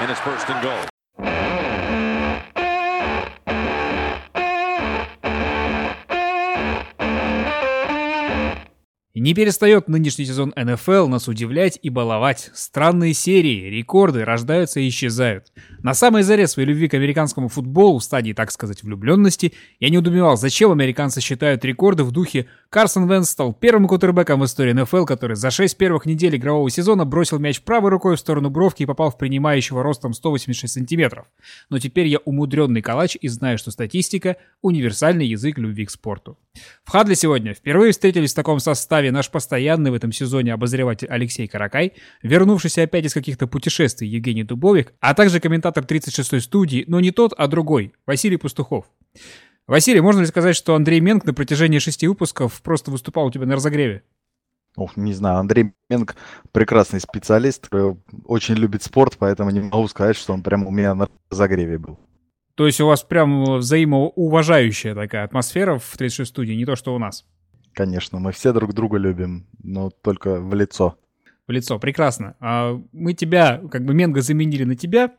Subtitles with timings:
[0.00, 1.49] and it's first and goal.
[9.20, 12.50] Не перестает нынешний сезон НФЛ нас удивлять и баловать.
[12.54, 15.52] Странные серии, рекорды рождаются и исчезают.
[15.82, 19.98] На самой заре своей любви к американскому футболу, в стадии, так сказать, влюбленности, я не
[19.98, 25.04] удумевал, зачем американцы считают рекорды в духе Карсон Венс стал первым кутербеком в истории НФЛ,
[25.04, 28.86] который за 6 первых недель игрового сезона бросил мяч правой рукой в сторону бровки и
[28.86, 31.26] попал в принимающего ростом 186 сантиметров.
[31.68, 36.38] Но теперь я умудренный калач и знаю, что статистика– универсальный язык любви к спорту.
[36.84, 41.46] В Хадле сегодня впервые встретились в таком составе наш постоянный в этом сезоне обозреватель Алексей
[41.48, 47.10] Каракай, вернувшийся опять из каких-то путешествий Евгений Дубовик, а также комментатор 36-й студии, но не
[47.10, 48.86] тот, а другой, Василий Пастухов.
[49.66, 53.46] Василий, можно ли сказать, что Андрей Менг на протяжении шести выпусков просто выступал у тебя
[53.46, 54.02] на разогреве?
[54.76, 56.16] Ох, не знаю, Андрей Менг
[56.52, 57.68] прекрасный специалист,
[58.24, 61.98] очень любит спорт, поэтому не могу сказать, что он прямо у меня на разогреве был.
[62.56, 66.98] То есть у вас прям взаимоуважающая такая атмосфера в 36 студии, не то, что у
[66.98, 67.24] нас.
[67.72, 70.96] Конечно, мы все друг друга любим, но только в лицо.
[71.50, 72.36] В лицо, прекрасно.
[72.38, 75.14] А мы тебя, как бы Менго заменили на тебя,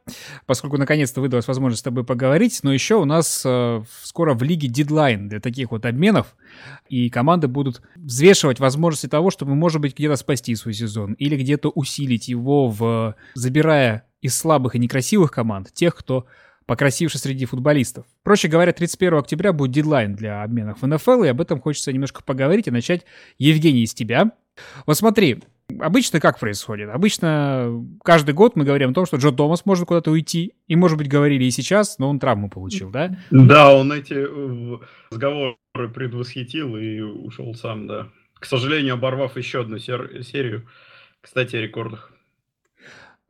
[0.46, 4.70] поскольку наконец-то выдалась возможность с тобой поговорить, но еще у нас э, скоро в лиге
[4.70, 6.38] дедлайн для таких вот обменов,
[6.88, 11.68] и команды будут взвешивать возможности того, чтобы, может быть, где-то спасти свой сезон или где-то
[11.68, 16.28] усилить его, в, забирая из слабых и некрасивых команд тех, кто
[16.72, 18.06] покрасивше среди футболистов.
[18.24, 22.24] Проще говоря, 31 октября будет дедлайн для обменов в НФЛ, и об этом хочется немножко
[22.24, 23.06] поговорить и начать,
[23.38, 24.32] Евгений, с тебя.
[24.86, 25.40] Вот смотри,
[25.80, 26.90] Обычно как происходит?
[26.90, 30.54] Обычно каждый год мы говорим о том, что Джо Томас может куда-то уйти.
[30.68, 33.18] И, может быть, говорили и сейчас, но он травму получил, да?
[33.30, 34.78] Да, он эти э,
[35.10, 35.56] разговоры
[35.94, 38.10] предвосхитил и ушел сам, да.
[38.34, 40.68] К сожалению, оборвав еще одну серию,
[41.22, 42.12] кстати, о рекордах.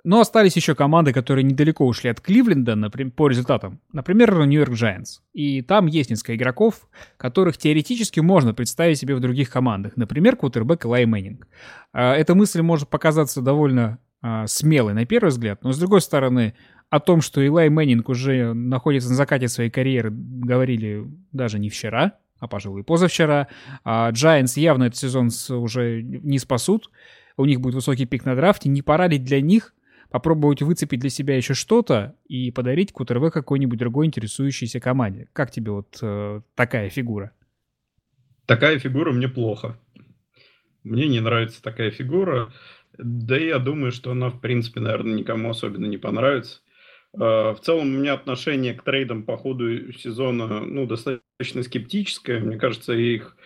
[0.04, 3.80] Но остались еще команды, которые недалеко ушли от Кливленда например, по результатам.
[3.94, 5.20] Например, Нью-Йорк Giants.
[5.34, 9.98] И там есть несколько игроков, которых теоретически можно представить себе в других командах.
[9.98, 11.48] Например, кутербэк Элай Мэннинг.
[11.94, 16.56] А, эта мысль может показаться довольно а, смелой на первый взгляд, но с другой стороны,
[16.90, 22.14] о том, что Элай Мэннинг уже находится на закате своей карьеры, говорили даже не вчера,
[22.40, 23.48] а, пожалуй, позавчера.
[23.86, 26.90] Giants явно этот сезон уже не спасут.
[27.38, 28.68] У них будет высокий пик на драфте.
[28.68, 29.74] Не пора ли для них
[30.12, 35.30] попробовать выцепить для себя еще что-то и подарить КУТРВ какой-нибудь другой интересующейся команде.
[35.34, 37.32] Как тебе вот э, такая фигура?
[38.46, 39.80] Такая фигура мне плохо.
[40.84, 42.52] Мне не нравится такая фигура.
[42.98, 46.60] Да и я думаю, что она, в принципе, наверное, никому особенно не понравится.
[47.14, 52.42] Э, в целом у меня отношение к трейдам по ходу сезона ну, достаточно скептическое.
[52.42, 53.38] Мне кажется, их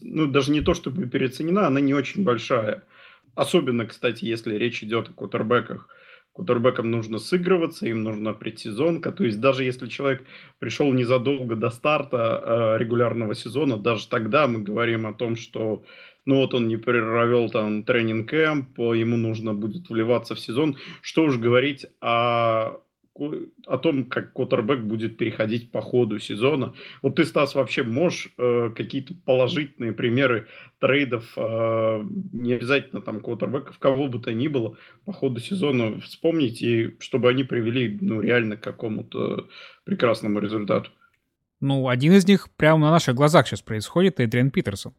[0.00, 2.82] ну, даже не то чтобы переоценена, она не очень большая.
[3.38, 5.88] Особенно, кстати, если речь идет о кутербеках.
[6.32, 9.12] Кутербекам нужно сыгрываться, им нужна предсезонка.
[9.12, 10.24] То есть даже если человек
[10.58, 15.84] пришел незадолго до старта э, регулярного сезона, даже тогда мы говорим о том, что
[16.24, 20.76] ну вот он не провел там тренинг-кэмп, ему нужно будет вливаться в сезон.
[21.00, 22.80] Что уж говорить о
[23.66, 26.74] о том, как Коттербек будет переходить по ходу сезона.
[27.02, 30.46] Вот ты, Стас, вообще можешь э, какие-то положительные примеры
[30.78, 36.62] трейдов, э, не обязательно там Коттербеков, кого бы то ни было, по ходу сезона вспомнить,
[36.62, 39.48] и чтобы они привели ну, реально к какому-то
[39.84, 40.90] прекрасному результату?
[41.60, 44.94] Ну, один из них прямо на наших глазах сейчас происходит, Эдриан Питерсон.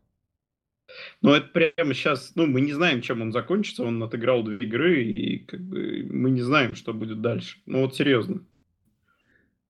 [1.22, 3.84] Но это прямо сейчас, ну, мы не знаем, чем он закончится.
[3.84, 7.58] Он отыграл две игры, и как бы мы не знаем, что будет дальше.
[7.66, 8.42] Ну вот серьезно.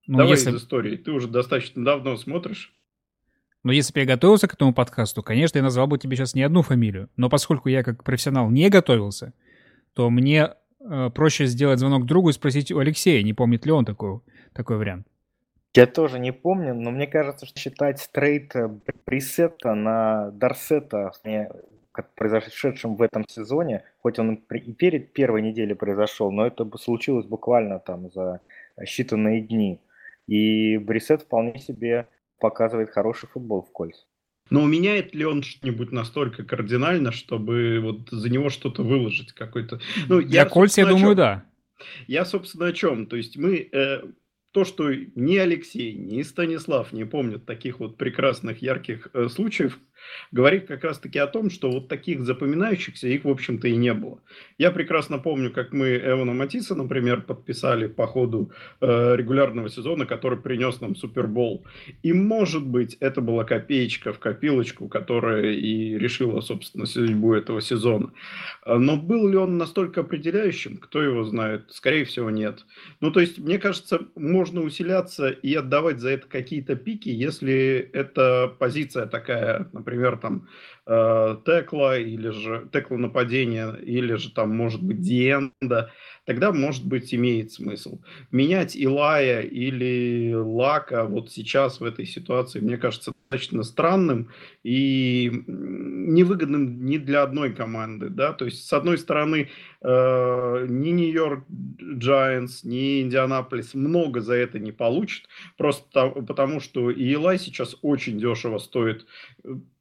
[0.08, 0.52] Ну, Давай если...
[0.52, 0.98] из истории.
[0.98, 2.74] Ты уже достаточно давно смотришь.
[3.64, 6.44] Но если бы я готовился к этому подкасту, конечно, я назвал бы тебе сейчас не
[6.44, 7.10] одну фамилию.
[7.18, 9.34] Но поскольку я как профессионал не готовился,
[9.94, 13.86] то мне э, проще сделать звонок другу и спросить у Алексея, не помнит ли он
[13.86, 14.22] такой,
[14.54, 15.08] такой вариант.
[15.75, 18.53] Я тоже не помню, но мне кажется, что считать трейд
[19.06, 21.12] пресета на Дарсета,
[22.16, 27.80] произошедшим в этом сезоне, хоть он и перед первой неделей произошел, но это случилось буквально
[27.80, 28.42] там за
[28.81, 29.80] считанные дни.
[30.27, 32.07] И Брисет вполне себе
[32.39, 34.06] показывает хороший футбол в Кольц.
[34.50, 39.80] Но меняет ли он что-нибудь настолько кардинально, чтобы вот за него что-то выложить какой-то?
[40.07, 41.45] Ну, я, Кольц, я думаю, да.
[42.07, 43.06] Я, собственно, о чем?
[43.06, 44.01] То есть мы э,
[44.51, 49.80] то, что ни Алексей, ни Станислав не помнят таких вот прекрасных, ярких э, случаев,
[50.31, 54.22] говорит как раз-таки о том, что вот таких запоминающихся их, в общем-то, и не было.
[54.57, 58.51] Я прекрасно помню, как мы Эвана Матиса, например, подписали по ходу
[58.81, 61.66] э, регулярного сезона, который принес нам Супербол.
[62.01, 68.12] И, может быть, это была копеечка в копилочку, которая и решила, собственно, судьбу этого сезона.
[68.66, 70.78] Но был ли он настолько определяющим?
[70.78, 71.66] Кто его знает?
[71.69, 72.66] Скорее всего, нет.
[73.00, 74.07] Ну, то есть, мне кажется,
[74.39, 80.47] можно усиляться и отдавать за это какие-то пики, если эта позиция такая, например, там
[80.88, 85.91] э, текла или же текла нападения, или же там может быть диенда,
[86.25, 88.00] тогда может быть имеет смысл.
[88.31, 94.30] Менять Илая или Лака вот сейчас в этой ситуации, мне кажется, достаточно странным
[94.64, 99.50] и невыгодным ни для одной команды, да, то есть с одной стороны
[99.81, 101.46] э, ни Нью-Йорк
[101.80, 105.28] Giants, ни Индианаполис много за это не получат,
[105.58, 109.06] просто потому что и сейчас очень дешево стоит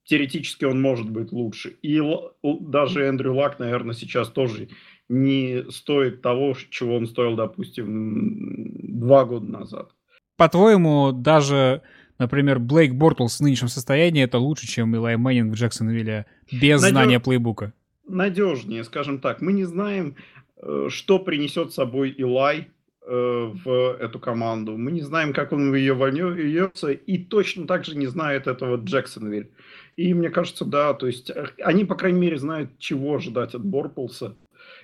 [0.05, 1.77] теоретически он может быть лучше.
[1.83, 2.03] И
[2.43, 4.69] даже Эндрю Лак, наверное, сейчас тоже
[5.09, 9.91] не стоит того, чего он стоил, допустим, два года назад.
[10.37, 11.83] По-твоему, даже,
[12.19, 16.91] например, Блейк Бортлс в нынешнем состоянии это лучше, чем Илай Мэннинг в Джексонвилле без Надеж...
[16.91, 17.73] знания плейбука?
[18.07, 19.41] Надежнее, скажем так.
[19.41, 20.17] Мы не знаем,
[20.57, 22.69] э, что принесет с собой Илай
[23.07, 24.77] э, в эту команду.
[24.77, 28.77] Мы не знаем, как он в ее вольется, и точно так же не знает этого
[28.77, 29.51] Джексонвиль.
[29.97, 33.65] И мне кажется, да, то есть э, они, по крайней мере, знают, чего ожидать от
[33.65, 34.37] Борпулса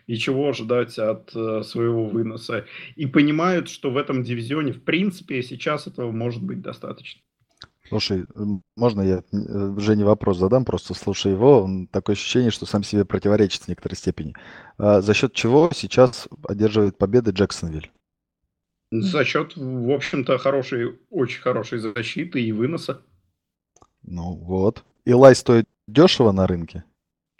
[0.06, 2.66] и чего ожидать от э, своего выноса.
[2.96, 7.20] И понимают, что в этом дивизионе, в принципе, сейчас этого может быть достаточно.
[7.88, 8.24] Слушай,
[8.76, 13.04] можно я э, Жене вопрос задам, просто слушай его, он такое ощущение, что сам себе
[13.04, 14.34] противоречит в некоторой степени.
[14.78, 17.90] А за счет чего сейчас одерживает победы Джексонвиль?
[18.90, 23.02] За счет, в общем-то, хорошей, очень хорошей защиты и выноса.
[24.02, 24.84] Ну вот.
[25.04, 26.84] Илай стоит дешево на рынке?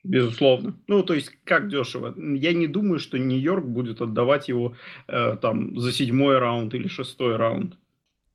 [0.05, 0.75] Безусловно.
[0.87, 2.15] Ну, то есть, как дешево?
[2.17, 4.75] Я не думаю, что Нью-Йорк будет отдавать его
[5.09, 7.75] э, там за седьмой раунд или шестой раунд.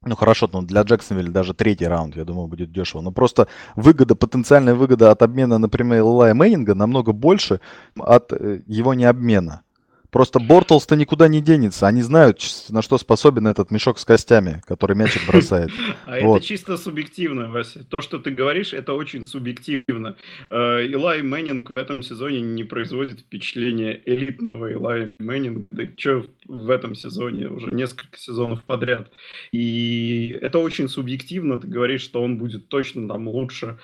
[0.05, 3.01] Ну хорошо, но для Джексонвилля даже третий раунд, я думаю, будет дешево.
[3.01, 7.59] Но просто выгода, потенциальная выгода от обмена, например, Илая Мэннинга намного больше
[7.97, 9.61] от э, его необмена.
[10.11, 11.87] Просто Бортлс-то никуда не денется.
[11.87, 15.71] Они знают, на что способен этот мешок с костями, который мячик бросает.
[16.05, 16.37] А вот.
[16.37, 17.85] это чисто субъективно, Вася.
[17.87, 20.15] То, что ты говоришь, это очень субъективно.
[20.49, 25.65] Э, Илай Мэннинг в этом сезоне не производит впечатление элитного Илая Мэннинга.
[25.69, 27.47] Да что в этом сезоне?
[27.47, 29.11] Уже несколько сезонов подряд.
[29.51, 31.59] И это очень субъективно.
[31.59, 33.77] Ты говоришь, что он будет точно там лучше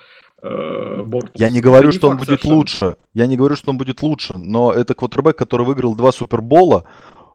[0.46, 2.54] э, Я не говорю, что он будет совершенно.
[2.54, 2.96] лучше.
[3.14, 4.34] Я не говорю, что он будет лучше.
[4.36, 6.84] Но это квотербек, который выиграл два Супербола,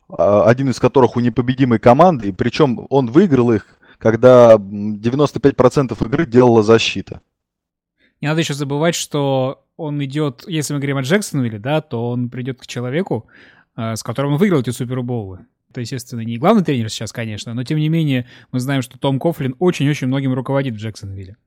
[0.09, 2.29] а, один из которых у непобедимой команды.
[2.29, 3.65] И причем он выиграл их,
[3.97, 7.21] когда 95% игры делала защита.
[8.19, 12.29] Не надо еще забывать, что он идет, если мы говорим о Джексонвилле, да, то он
[12.29, 13.27] придет к человеку,
[13.75, 15.45] э, с которым он выиграл эти суперболы.
[15.71, 19.19] Это, естественно, не главный тренер сейчас, конечно, но тем не менее мы знаем, что Том
[19.19, 21.37] Кофлин очень-очень многим руководит в Джексонвилле.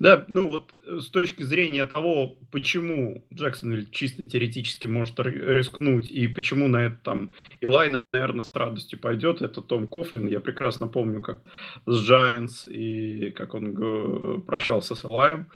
[0.00, 6.26] Да, ну вот э, с точки зрения того, почему Джексонвилл чисто теоретически может рискнуть и
[6.26, 7.30] почему на это там
[7.60, 10.26] Илай, наверное, с радостью пойдет, это Том Кофлин.
[10.26, 11.40] Я прекрасно помню, как
[11.84, 15.48] с Giants и как он прощался с Илаем,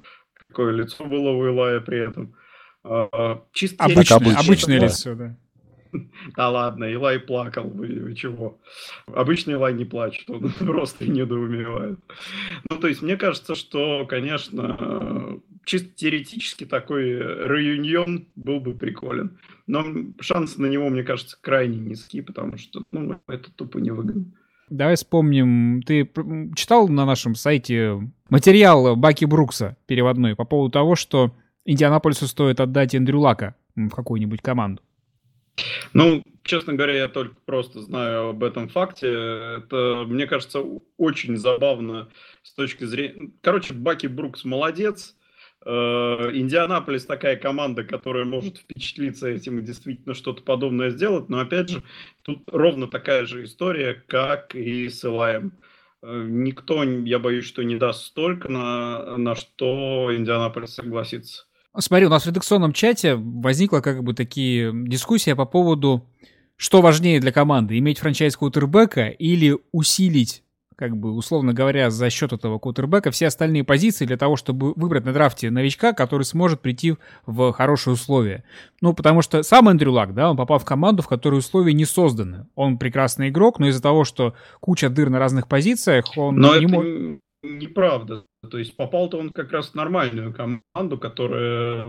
[0.48, 2.36] какое лицо было у Илая при этом.
[2.82, 5.36] А, чисто обычное, обычное лицо, да.
[6.36, 8.58] Да ладно, Илай плакал, вы чего?
[9.06, 11.98] Обычный Илай не плачет, он просто недоумевает.
[12.70, 19.38] Ну, то есть, мне кажется, что, конечно, чисто теоретически такой реюнион был бы приколен.
[19.66, 19.84] Но
[20.20, 24.26] шансы на него, мне кажется, крайне низкие, потому что, ну, это тупо невыгодно.
[24.70, 25.82] Давай вспомним.
[25.82, 26.10] Ты
[26.56, 31.32] читал на нашем сайте материал Баки Брукса переводной по поводу того, что
[31.64, 34.82] Индианаполису стоит отдать Эндрю Лака в какую-нибудь команду?
[35.92, 39.08] Ну, честно говоря, я только просто знаю об этом факте.
[39.58, 40.62] Это, мне кажется,
[40.96, 42.08] очень забавно
[42.42, 43.30] с точки зрения...
[43.40, 45.16] Короче, Баки Брукс молодец.
[45.64, 51.28] Э, Индианаполис такая команда, которая может впечатлиться этим и действительно что-то подобное сделать.
[51.28, 51.82] Но, опять же,
[52.22, 55.52] тут ровно такая же история, как и с Илаем.
[56.02, 61.46] Э, никто, я боюсь, что не даст столько, на, на что Индианаполис согласится.
[61.78, 66.06] Смотри, у нас в редакционном чате возникла как бы такие дискуссия по поводу,
[66.56, 70.44] что важнее для команды, иметь франчайз кутербека или усилить
[70.76, 75.04] как бы, условно говоря, за счет этого кутербека все остальные позиции для того, чтобы выбрать
[75.04, 78.44] на драфте новичка, который сможет прийти в хорошие условия.
[78.80, 81.84] Ну, потому что сам Эндрю Лак, да, он попал в команду, в которой условия не
[81.84, 82.46] созданы.
[82.54, 86.64] Он прекрасный игрок, но из-за того, что куча дыр на разных позициях, он но не
[86.64, 87.20] это может...
[87.42, 88.24] неправда.
[88.44, 91.86] То есть попал-то он как раз в нормальную команду, которая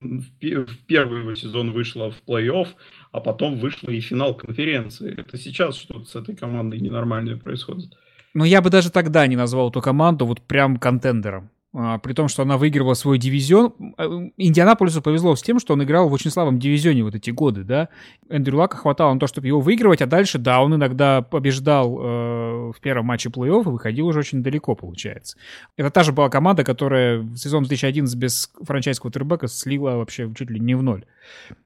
[0.00, 2.68] в первый его сезон вышла в плей-офф,
[3.12, 5.14] а потом вышла и финал конференции.
[5.18, 7.90] Это сейчас что-то с этой командой ненормальное происходит.
[8.34, 11.50] Но я бы даже тогда не назвал эту команду вот прям контендером.
[11.76, 13.74] А, при том, что она выигрывала свой дивизион.
[13.98, 14.04] Э,
[14.36, 17.88] Индианаполису повезло с тем, что он играл в очень слабом дивизионе вот эти годы, да.
[18.28, 22.72] Эндрю Лака хватало на то, чтобы его выигрывать, а дальше, да, он иногда побеждал э,
[22.72, 25.36] в первом матче плей-офф и выходил уже очень далеко, получается.
[25.76, 30.50] Это та же была команда, которая в сезон 2011 без франчайского тербека слила вообще чуть
[30.50, 31.04] ли не в ноль.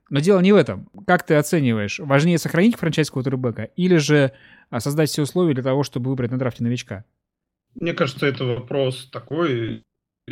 [0.09, 0.88] Но дело не в этом.
[1.07, 1.99] Как ты оцениваешь?
[1.99, 4.33] Важнее сохранить франчайского тербека или же
[4.71, 7.05] а, создать все условия для того, чтобы выбрать на драфте новичка?
[7.75, 9.83] Мне кажется, это вопрос такой,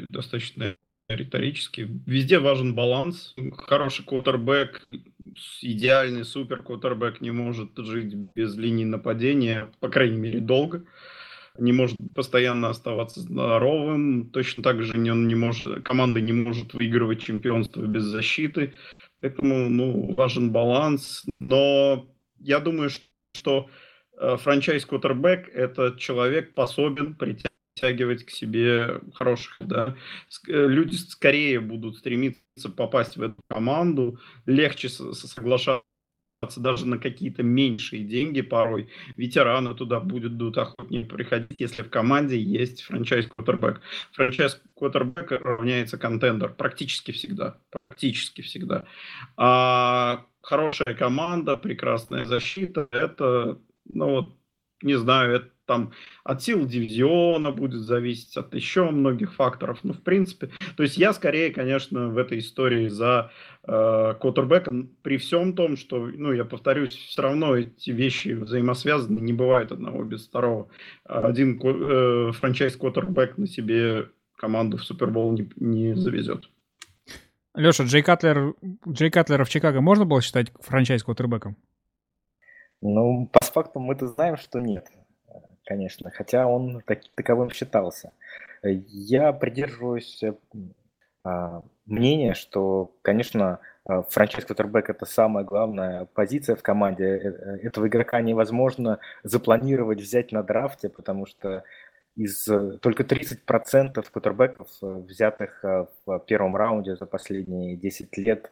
[0.09, 0.77] достаточно
[1.09, 1.89] риторически.
[2.07, 3.35] Везде важен баланс.
[3.57, 4.89] Хороший квотербек,
[5.63, 10.85] идеальный супер квотербек не может жить без линии нападения, по крайней мере, долго.
[11.59, 14.29] Не может постоянно оставаться здоровым.
[14.31, 18.75] Точно так же он не может, команда не может выигрывать чемпионство без защиты.
[19.21, 21.25] Поэтому ну, важен баланс.
[21.41, 22.07] Но
[22.41, 22.91] я думаю,
[23.35, 23.71] что
[24.19, 29.97] э, франчайз квотербек– это человек способен притягивать притягивать к себе хороших, да.
[30.49, 35.83] Э, люди скорее будут стремиться попасть в эту команду, легче соглашаться
[36.57, 38.89] даже на какие-то меньшие деньги порой.
[39.17, 43.81] Ветераны туда будут, будут охотнее приходить, если в команде есть франчайз-квотербек.
[44.13, 47.59] Франчайз-квотербек равняется контендер практически всегда.
[47.89, 48.85] Практически всегда.
[49.37, 54.37] А хорошая команда, прекрасная защита, это, ну вот,
[54.83, 55.93] не знаю, это там
[56.25, 59.81] от сил дивизиона будет зависеть, от еще многих факторов.
[59.83, 63.31] Ну, в принципе, то есть я скорее, конечно, в этой истории за
[63.65, 69.33] э, квотербека, при всем том, что, ну, я повторюсь, все равно эти вещи взаимосвязаны, не
[69.33, 70.69] бывает одного без второго.
[71.05, 76.49] Один э, франчайз квотербек на себе команду в Супербол не, не завезет.
[77.55, 78.55] Леша, Джей Катлер,
[78.87, 81.57] Джей Катлера в Чикаго можно было считать франчайз квотербеком?
[82.83, 84.87] Ну, по факту мы-то знаем, что нет
[85.67, 88.13] конечно, хотя он так, таковым считался.
[88.63, 90.23] Я придерживаюсь
[91.25, 97.05] а, мнения, что, конечно, а, франчайз квотербек– это самая главная позиция в команде.
[97.05, 101.65] Э, э, этого игрока невозможно запланировать, взять на драфте, потому что
[102.15, 108.51] из э, только 30% кутербеков, взятых в первом раунде за последние 10 лет,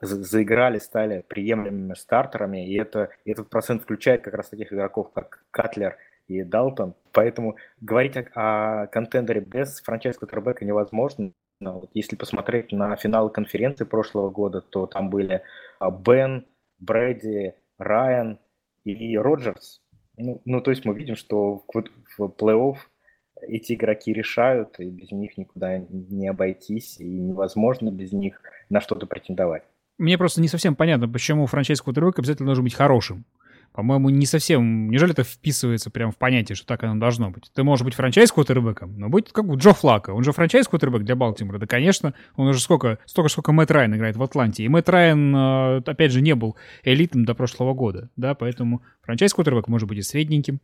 [0.00, 5.96] заиграли, стали приемлемыми стартерами, и это, этот процент включает как раз таких игроков, как Катлер–
[6.30, 6.94] и Далтон.
[7.12, 11.32] Поэтому говорить о, о контендере без франчайз квотербека невозможно.
[11.60, 15.42] Но вот если посмотреть на финалы конференции прошлого года, то там были
[15.78, 16.46] а, Бен,
[16.78, 18.38] Брэди, Райан
[18.84, 19.82] и Роджерс.
[20.16, 21.84] Ну, ну, то есть мы видим, что в,
[22.16, 22.76] в плей-офф
[23.42, 29.06] эти игроки решают, и без них никуда не обойтись, и невозможно без них на что-то
[29.06, 29.64] претендовать.
[29.98, 33.24] Мне просто не совсем понятно, почему франчайз квотербек обязательно должен быть хорошим
[33.72, 34.90] по-моему, не совсем...
[34.90, 37.50] Неужели это вписывается прямо в понятие, что так оно должно быть?
[37.54, 40.10] Ты можешь быть франчайз-квотербеком, но будь как Джо Флака.
[40.10, 41.58] Он же франчайз-квотербек для Балтимора.
[41.58, 44.64] Да, конечно, он уже сколько, столько, сколько Мэтт Райан играет в Атланте.
[44.64, 49.68] И Мэтт Райан, э, опять же, не был элитным до прошлого года, да, поэтому франчайз-квотербек
[49.68, 50.60] может быть и средненьким.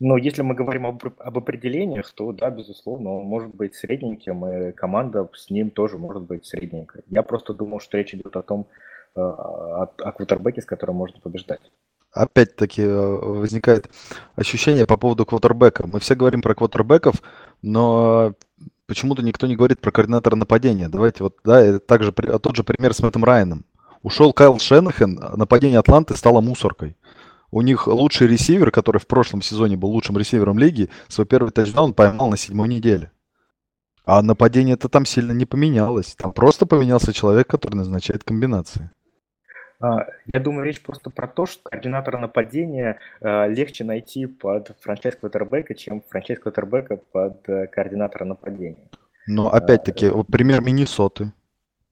[0.00, 4.72] Но если мы говорим об, об определениях, то да, безусловно, он может быть средненьким, и
[4.72, 7.02] команда с ним тоже может быть средненькой.
[7.08, 8.68] Я просто думал, что речь идет о том,
[9.16, 11.62] э, о, о квотербеке, с которым можно побеждать
[12.12, 13.90] опять-таки э, возникает
[14.36, 15.86] ощущение по поводу квотербека.
[15.86, 17.16] Мы все говорим про квотербеков,
[17.62, 18.34] но
[18.86, 20.88] почему-то никто не говорит про координатора нападения.
[20.88, 23.64] Давайте вот, да, также тот же пример с Мэттом Райаном.
[24.02, 26.96] Ушел Кайл Шенахен, нападение Атланты стало мусоркой.
[27.50, 31.94] У них лучший ресивер, который в прошлом сезоне был лучшим ресивером лиги, свой первый тачдаун
[31.94, 33.10] поймал на седьмой неделе.
[34.04, 36.14] А нападение-то там сильно не поменялось.
[36.16, 38.90] Там просто поменялся человек, который назначает комбинации.
[39.80, 45.16] А, я думаю, речь просто про то, что координатора нападения э, легче найти под франчайз
[45.16, 48.88] квотербека, чем франчайз квотербека под э, координатора нападения.
[49.28, 51.32] Но опять-таки, вот пример Миннесоты.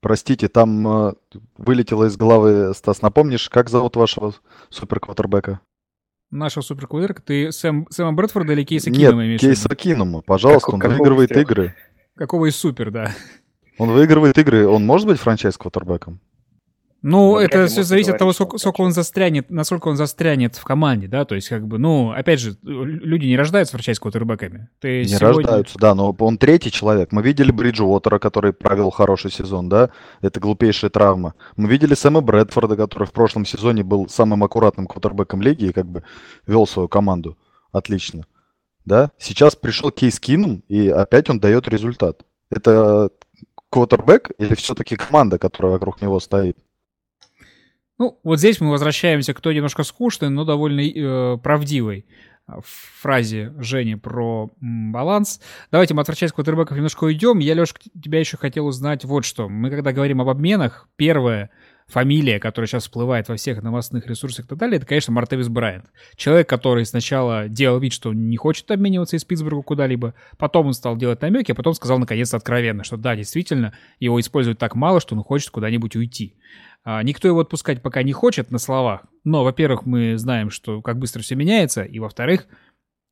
[0.01, 1.15] Простите, там э,
[1.57, 4.35] вылетело из головы, Стас, напомнишь, как зовут вашего
[4.69, 5.61] суперквотербека?
[6.31, 7.23] Нашего суперквотербека?
[7.23, 11.75] Ты Сэм, Сэма Брэдфорда или Кейса Кинома Нет, Кейса Кинома, пожалуйста, как, он выигрывает игры.
[12.17, 13.13] Какого из супер, да.
[13.79, 15.57] Он выигрывает игры, он может быть франчайз
[17.09, 21.07] Ну, это все зависит от того, сколько, сколько он застрянет, насколько он застрянет в команде,
[21.07, 24.71] да, то есть, как бы, ну, опять же, люди не рождаются франчайз квотербеками.
[24.81, 25.29] Ты не сегодня...
[25.29, 27.13] рождаются, да, но он третий человек.
[27.13, 31.35] Мы видели Бриджуотера, который провел хороший сезон, да, это глупейшая травма.
[31.57, 35.87] Мы видели Сэма Брэдфорда, который в прошлом сезоне был самым аккуратным квотербеком лиги и как
[35.87, 36.03] бы
[36.49, 37.39] вел свою команду
[37.71, 38.25] отлично,
[38.85, 39.13] да.
[39.17, 42.25] Сейчас пришел Кейс Кином, и опять он дает результат.
[42.51, 43.11] Это
[43.71, 46.57] квотербек или все-таки команда, которая вокруг него стоит?
[47.99, 52.07] Ну, вот здесь мы возвращаемся к той немножко скучной, но довольно э, правдивой
[52.47, 55.41] а, фразе Жени про баланс.
[55.71, 57.39] Давайте мы от франчайз квотербеков немножко уйдем.
[57.39, 59.49] Я, Леш, тебя еще хотел узнать вот что.
[59.49, 61.51] Мы когда говорим об обменах, первое,
[61.87, 65.87] фамилия, которая сейчас всплывает во всех новостных ресурсах и так далее, это, конечно, Мартевис Брайант.
[66.17, 70.97] Человек, который сначала делал вид, что не хочет обмениваться из Питтсбурга куда-либо, потом он стал
[70.97, 75.15] делать намеки, а потом сказал наконец откровенно, что да, действительно, его используют так мало, что
[75.15, 76.35] он хочет куда-нибудь уйти.
[76.89, 81.01] А, никто его отпускать пока не хочет на словах, но, во-первых, мы знаем, что как
[81.01, 82.47] быстро все меняется, и, во-вторых,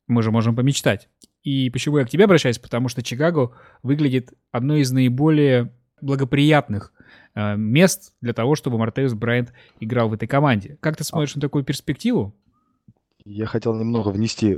[0.06, 1.08] мы же можем помечтать.
[1.42, 2.60] И почему я к тебе обращаюсь?
[2.60, 3.50] Потому что Чикаго
[3.82, 6.92] выглядит одной из наиболее благоприятных
[7.34, 10.78] э, мест для того, чтобы Мартеус Брайант играл в этой команде.
[10.80, 12.32] Как ты смотришь на такую перспективу?
[13.24, 14.56] Я хотел немного внести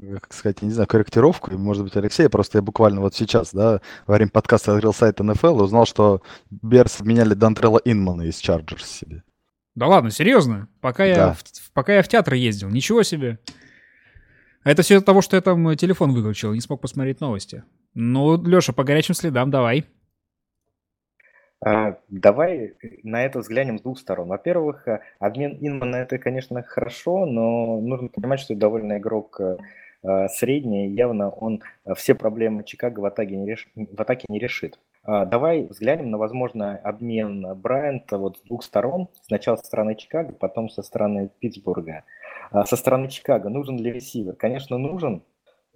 [0.00, 4.14] как сказать, не знаю, корректировку, может быть, Алексей, просто я буквально вот сейчас, да, во
[4.14, 9.22] время подкаста открыл сайт НФЛ и узнал, что Берс обменяли Дантрелла Инмана из Чарджерс себе.
[9.74, 10.68] Да ладно, серьезно?
[10.80, 11.08] Пока, да.
[11.08, 13.38] я в, пока я в театр ездил, ничего себе.
[14.64, 17.64] А это все из-за того, что я там телефон выключил, не смог посмотреть новости.
[17.94, 19.86] Ну, Леша, по горячим следам давай.
[21.64, 24.28] А, давай на это взглянем с двух сторон.
[24.28, 24.86] Во-первых,
[25.18, 29.40] обмен Инмана это, конечно, хорошо, но нужно понимать, что это довольно игрок
[30.02, 33.68] э, средний, явно он э, все проблемы Чикаго в атаке не, реш...
[33.74, 34.78] в атаке не решит.
[35.04, 39.08] А, давай взглянем на возможный обмен Брайанта вот с двух сторон.
[39.22, 42.04] Сначала со стороны Чикаго, потом со стороны Питтсбурга.
[42.50, 44.34] А, со стороны Чикаго нужен ли ресивер?
[44.34, 45.22] Конечно, нужен.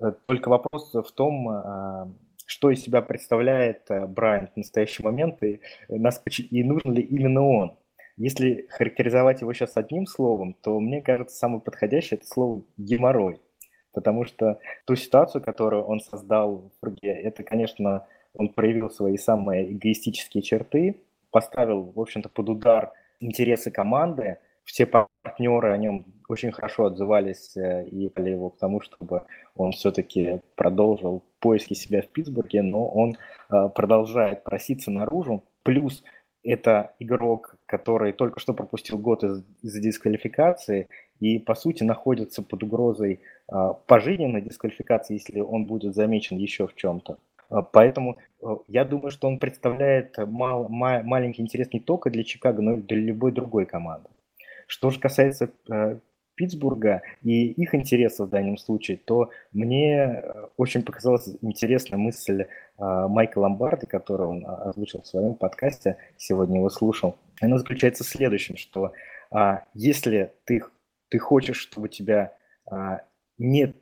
[0.01, 2.15] Э, только вопрос в том,
[2.47, 7.77] что из себя представляет Брайант в настоящий момент и, и нужен ли именно он.
[8.17, 13.41] Если характеризовать его сейчас одним словом, то мне кажется, самое подходящее это слово геморрой
[13.97, 19.73] потому что ту ситуацию, которую он создал в Фурге, это, конечно, он проявил свои самые
[19.73, 21.01] эгоистические черты,
[21.31, 27.87] поставил, в общем-то, под удар интересы команды, все партнеры о нем очень хорошо отзывались э,
[27.87, 29.23] и дали его к тому, чтобы
[29.55, 33.17] он все-таки продолжил поиски себя в Питтсбурге, но он
[33.49, 35.43] э, продолжает проситься наружу.
[35.63, 36.03] Плюс
[36.43, 40.89] это игрок, который только что пропустил год из- из-за дисквалификации
[41.21, 46.75] и, по сути, находится под угрозой а, пожизненной дисквалификации, если он будет замечен еще в
[46.75, 47.19] чем-то.
[47.49, 52.25] А, поэтому а, я думаю, что он представляет мал, ма, маленький интерес не только для
[52.25, 54.09] Чикаго, но и для любой другой команды.
[54.67, 55.99] Что же касается э,
[56.35, 60.25] Питтсбурга и их интересов в данном случае, то мне
[60.57, 62.47] очень показалась интересная мысль э,
[62.79, 67.17] Майка Ломбарда, которую он озвучил в своем подкасте, сегодня его слушал.
[67.41, 68.93] Она заключается в следующем, что
[69.31, 70.63] э, если ты,
[71.09, 72.37] ты хочешь, чтобы тебя
[73.39, 73.75] не,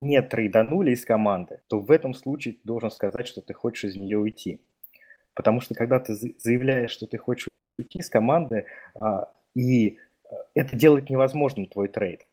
[0.00, 3.96] не трейданули из команды, то в этом случае ты должен сказать, что ты хочешь из
[3.96, 4.60] нее уйти.
[5.34, 10.76] Потому что когда ты заявляешь, что ты хочешь уйти из команды, а, и э, это
[10.76, 12.26] делает невозможным твой трейд.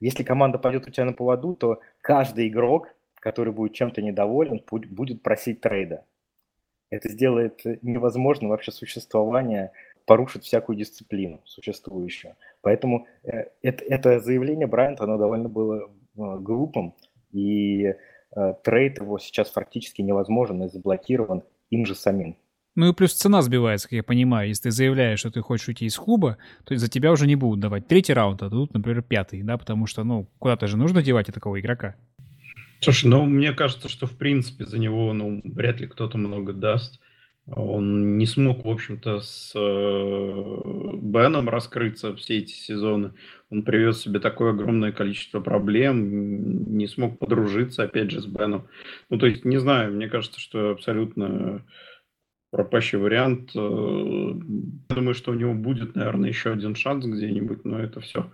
[0.00, 5.22] Если команда пойдет у тебя на поводу, то каждый игрок, который будет чем-то недоволен, будет
[5.22, 6.04] просить трейда.
[6.90, 9.72] Это сделает невозможным вообще существование,
[10.06, 12.36] порушит всякую дисциплину существующую.
[12.62, 16.94] Поэтому э, это, это заявление Брайанта, оно довольно было Э, группам,
[17.32, 22.36] и э, трейд его сейчас фактически невозможен и заблокирован им же самим.
[22.74, 24.48] Ну и плюс цена сбивается, как я понимаю.
[24.48, 27.60] Если ты заявляешь, что ты хочешь уйти из клуба, то за тебя уже не будут
[27.60, 31.26] давать третий раунд, а тут, например, пятый, да, потому что, ну, куда-то же нужно девать
[31.26, 31.96] такого игрока.
[32.80, 37.00] Слушай, ну, мне кажется, что, в принципе, за него, ну, вряд ли кто-то много даст.
[37.48, 43.12] Он не смог, в общем-то, с э, Беном раскрыться все эти сезоны.
[43.50, 48.66] Он привез себе такое огромное количество проблем, не смог подружиться, опять же, с Беном.
[49.10, 51.64] Ну, то есть, не знаю, мне кажется, что абсолютно
[52.50, 53.50] пропащий вариант.
[53.54, 53.58] Э,
[54.88, 58.32] думаю, что у него будет, наверное, еще один шанс где-нибудь, но это все.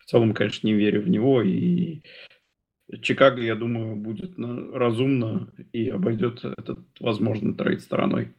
[0.00, 1.42] В целом, конечно, не верю в него.
[1.42, 2.02] И
[3.02, 4.34] Чикаго, я думаю, будет
[4.74, 8.32] разумно и обойдет этот возможный трейд стороной.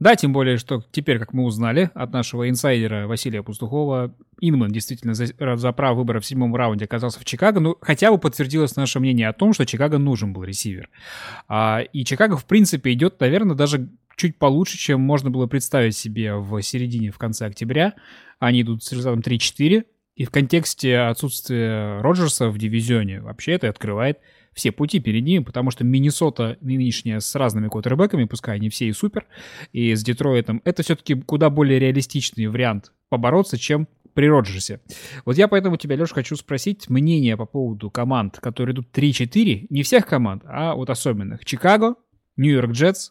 [0.00, 5.14] Да, тем более, что теперь, как мы узнали от нашего инсайдера Василия Пустухова, Инман действительно
[5.14, 5.26] за,
[5.56, 9.28] за право выбора в седьмом раунде оказался в Чикаго, ну, хотя бы подтвердилось наше мнение
[9.28, 10.90] о том, что Чикаго нужен был ресивер.
[11.48, 16.34] А, и Чикаго, в принципе, идет, наверное, даже чуть получше, чем можно было представить себе
[16.34, 17.94] в середине, в конце октября.
[18.38, 19.84] Они идут с результатом 3-4,
[20.16, 24.18] и в контексте отсутствия Роджерса в дивизионе вообще это открывает
[24.54, 28.92] все пути перед ним, потому что Миннесота нынешняя с разными квотербеками, пускай они все и
[28.92, 29.26] супер,
[29.72, 34.80] и с Детройтом, это все-таки куда более реалистичный вариант побороться, чем при Роджерсе.
[35.24, 39.82] Вот я поэтому тебя, Леш, хочу спросить мнение по поводу команд, которые идут 3-4, не
[39.82, 41.44] всех команд, а вот особенных.
[41.44, 41.96] Чикаго,
[42.36, 43.10] Нью-Йорк Джетс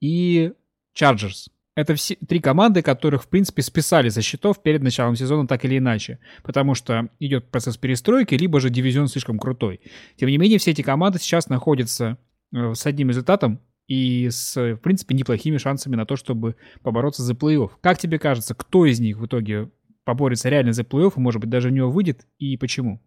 [0.00, 0.52] и
[0.92, 1.48] Чарджерс.
[1.74, 5.78] Это все три команды, которых, в принципе, списали со счетов перед началом сезона так или
[5.78, 9.80] иначе, потому что идет процесс перестройки, либо же дивизион слишком крутой.
[10.16, 12.18] Тем не менее, все эти команды сейчас находятся
[12.54, 17.32] э, с одним результатом и с, в принципе, неплохими шансами на то, чтобы побороться за
[17.32, 17.70] плей-офф.
[17.80, 19.70] Как тебе кажется, кто из них в итоге
[20.04, 23.00] поборется реально за плей-офф, и, может быть, даже в него выйдет, и почему?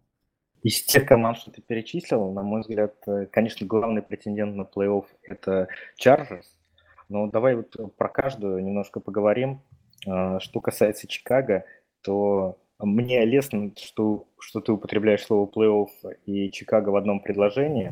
[0.62, 5.04] Из тех команд, что ты перечислил, на мой взгляд, э, конечно, главный претендент на плей-офф–
[5.22, 6.55] это Чарджерс,
[7.08, 9.60] но давай вот про каждую немножко поговорим.
[10.06, 11.64] А, что касается Чикаго,
[12.02, 17.90] то мне лестно, что, что ты употребляешь слово плей-офф и Чикаго в одном предложении.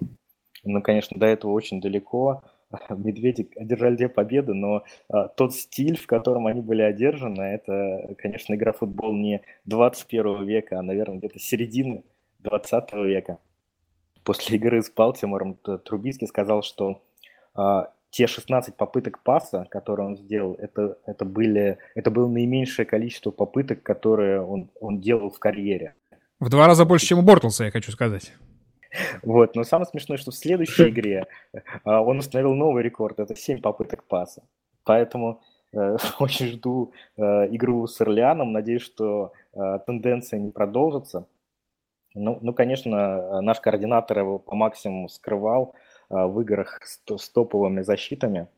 [0.62, 2.42] Но, конечно, до этого очень далеко.
[2.90, 8.54] Медведи одержали две победы, но а, тот стиль, в котором они были одержаны, это, конечно,
[8.54, 12.04] игра в футбол не 21 века, а, наверное, где-то середины
[12.40, 13.38] 20 века.
[14.22, 17.02] После игры с Балтимором Трубиский сказал, что
[17.54, 23.32] а, те 16 попыток паса, которые он сделал, это, это, были, это было наименьшее количество
[23.32, 25.94] попыток, которые он, он делал в карьере.
[26.38, 28.32] В два раза больше, чем у Бортлса, я хочу сказать.
[29.24, 31.26] Вот, но самое смешное, что в следующей игре
[31.82, 34.44] а, он установил новый рекорд, это 7 попыток паса.
[34.84, 35.40] Поэтому
[35.72, 41.26] э, очень жду э, игру с Орлеаном, надеюсь, что э, тенденция не продолжится.
[42.14, 45.74] Ну, ну, конечно, наш координатор его по максимуму скрывал,
[46.14, 48.48] в играх с, топовыми защитами.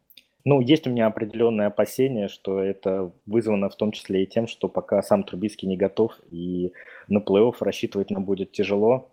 [0.45, 4.69] Ну, есть у меня определенное опасение, что это вызвано в том числе и тем, что
[4.69, 6.73] пока сам Трубицкий не готов, и
[7.09, 9.11] на плей-офф рассчитывать нам будет тяжело.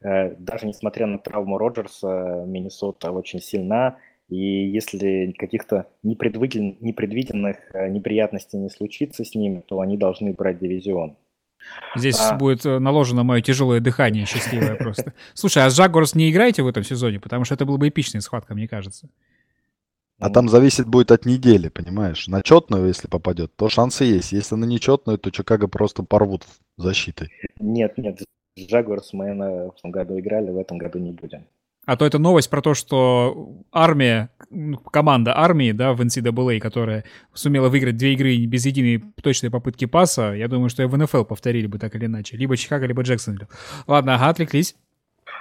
[0.00, 3.98] Э, даже несмотря на травму Роджерса, Миннесота очень сильна,
[4.30, 11.16] и если каких-то непредвиденных э, неприятностей не случится с ними, то они должны брать дивизион.
[11.96, 12.34] Здесь а...
[12.34, 15.12] будет э, наложено мое тяжелое дыхание, счастливое просто.
[15.34, 17.20] Слушай, а с Жагорс не играете в этом сезоне?
[17.20, 19.08] Потому что это была бы эпичная схватка, мне кажется.
[20.18, 22.28] А там зависит будет от недели, понимаешь?
[22.28, 24.32] На четную, если попадет, то шансы есть.
[24.32, 26.46] Если на нечетную, то Чикаго просто порвут
[26.76, 27.30] защитой.
[27.58, 28.20] Нет, нет,
[28.56, 31.46] Жагорс мы на в том году играли, в этом году не будем.
[31.86, 37.04] А то это новость про то, что армия, ну, команда армии, да, в NCAA, которая
[37.32, 41.24] сумела выиграть две игры без единой точной попытки паса, я думаю, что и в НФЛ
[41.24, 42.36] повторили бы так или иначе.
[42.36, 43.48] Либо Чикаго, либо Джексонвилл.
[43.86, 44.74] Ладно, ага, отвлеклись.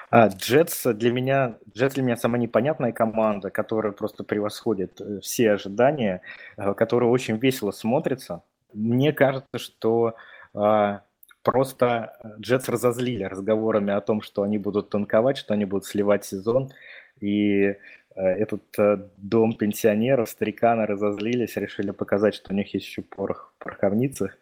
[0.09, 5.51] А, Джетс для меня, Джетс для меня самая непонятная команда, которая просто превосходит э, все
[5.51, 6.21] ожидания,
[6.57, 8.43] э, которая очень весело смотрится.
[8.73, 10.15] Мне кажется, что
[10.53, 11.01] а,
[11.43, 16.25] Просто э, Джетс разозлили разговорами о том, что они будут танковать, что они будут сливать
[16.25, 16.71] сезон.
[17.19, 17.75] И э,
[18.15, 23.63] этот э, дом пенсионеров, стариканы разозлились, решили показать, что у них есть еще порох в
[23.63, 24.37] пороховницах.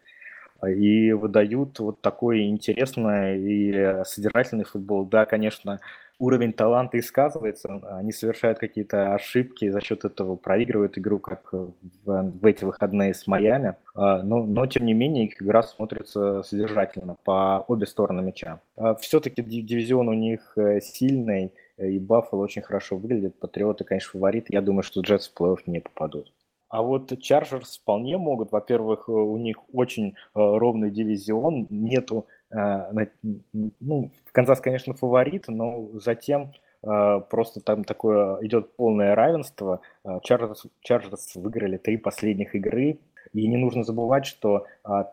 [0.64, 5.04] И выдают вот такой интересный и содержательный футбол.
[5.04, 5.80] Да, конечно,
[6.18, 11.72] уровень таланта и сказывается, они совершают какие-то ошибки, за счет этого проигрывают игру, как в,
[12.04, 17.16] в эти выходные с Майами, а, но, но тем не менее их игра смотрится содержательно
[17.24, 18.60] по обе стороны мяча.
[18.76, 24.46] А, Все-таки дивизион у них э, сильный, и Баффало очень хорошо выглядит, Патриоты, конечно, фаворит,
[24.48, 26.32] я думаю, что Джетс в плей-офф не попадут.
[26.68, 28.50] А вот Чарджерс вполне могут.
[28.50, 36.52] Во-первых, у них очень э, ровный дивизион, нету Э, ну, Канзас, конечно, фаворит, но затем
[36.82, 39.80] э, просто там такое идет полное равенство.
[40.04, 42.98] Э, Чарджерс, выиграли три последних игры,
[43.32, 44.66] и не нужно забывать, что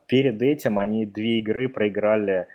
[0.08, 2.48] перед этим они две игры проиграли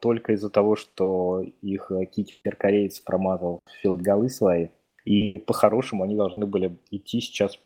[0.00, 4.68] только из-за того, что их кикер-кореец промазал филд-голы свои.
[5.04, 7.56] И по-хорошему они должны были идти сейчас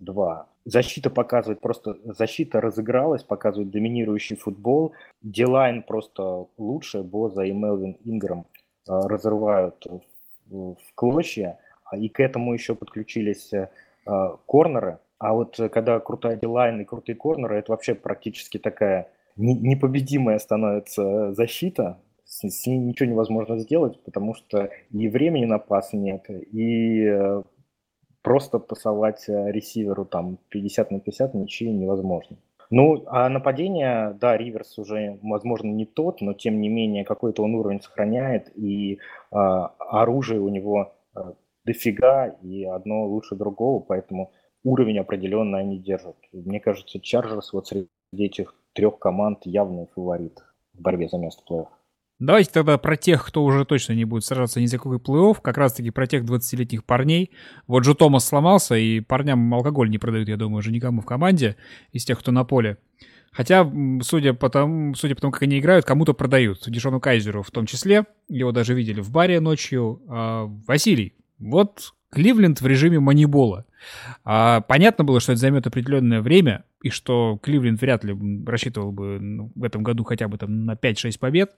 [0.00, 0.44] 5-2.
[0.64, 4.92] Защита показывает просто, защита разыгралась, показывает доминирующий футбол.
[5.22, 8.46] Дилайн просто лучше, Боза и Мелвин Инграм
[8.88, 9.84] э, разрывают
[10.48, 11.58] в клочья.
[11.84, 13.68] А и к этому еще подключились э,
[14.46, 14.98] корнеры.
[15.18, 21.98] А вот когда крутая дилайн и крутые корнеры, это вообще практически такая непобедимая становится защита.
[22.24, 27.42] С, ней ничего невозможно сделать, потому что и времени на пас нет, и э,
[28.22, 32.36] просто пасовать э, ресиверу там 50 на 50 ничьи невозможно.
[32.70, 37.54] Ну, а нападение, да, Риверс уже, возможно, не тот, но тем не менее какой-то он
[37.54, 38.98] уровень сохраняет, и э,
[39.30, 41.20] оружие у него э,
[41.66, 44.32] дофига, и одно лучше другого, поэтому
[44.64, 46.16] уровень определенно они держат.
[46.32, 50.38] Мне кажется, Чарджерс вот среди этих трех команд явный фаворит
[50.72, 51.68] в борьбе за место плей-офф.
[52.22, 55.58] Давайте тогда про тех, кто уже точно не будет сражаться ни за какой плей-офф, как
[55.58, 57.32] раз-таки про тех 20-летних парней.
[57.66, 61.56] Вот Джо Томас сломался, и парням алкоголь не продают, я думаю, уже никому в команде
[61.90, 62.78] из тех, кто на поле.
[63.32, 63.68] Хотя,
[64.02, 66.62] судя по тому, судя по тому, как они играют, кому-то продают.
[66.68, 68.04] Дешону Кайзеру в том числе.
[68.28, 70.00] Его даже видели в баре ночью.
[70.06, 73.66] А, Василий, вот Кливленд в режиме манибола.
[74.22, 79.18] А, понятно было, что это займет определенное время, и что Кливленд вряд ли рассчитывал бы
[79.18, 81.50] ну, в этом году хотя бы там на 5-6 побед.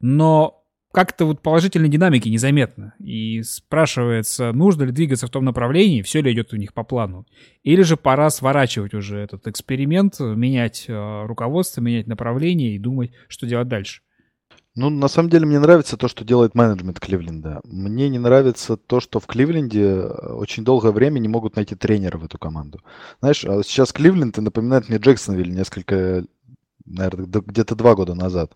[0.00, 2.94] Но как-то вот положительной динамики незаметно.
[3.00, 7.26] И спрашивается, нужно ли двигаться в том направлении, все ли идет у них по плану.
[7.64, 13.46] Или же пора сворачивать уже этот эксперимент, менять э, руководство, менять направление и думать, что
[13.46, 14.02] делать дальше.
[14.76, 17.60] Ну, на самом деле, мне нравится то, что делает менеджмент Кливленда.
[17.64, 22.18] Мне не нравится то, что в Кливленде э, очень долгое время не могут найти тренера
[22.18, 22.80] в эту команду.
[23.20, 26.24] Знаешь, а сейчас Кливленд напоминает мне Джексонвиль несколько,
[26.84, 28.52] наверное, где-то два года назад.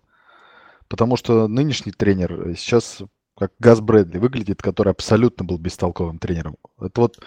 [0.89, 2.99] Потому что нынешний тренер сейчас
[3.37, 6.57] как Газ Брэдли выглядит, который абсолютно был бестолковым тренером.
[6.81, 7.19] Это вот,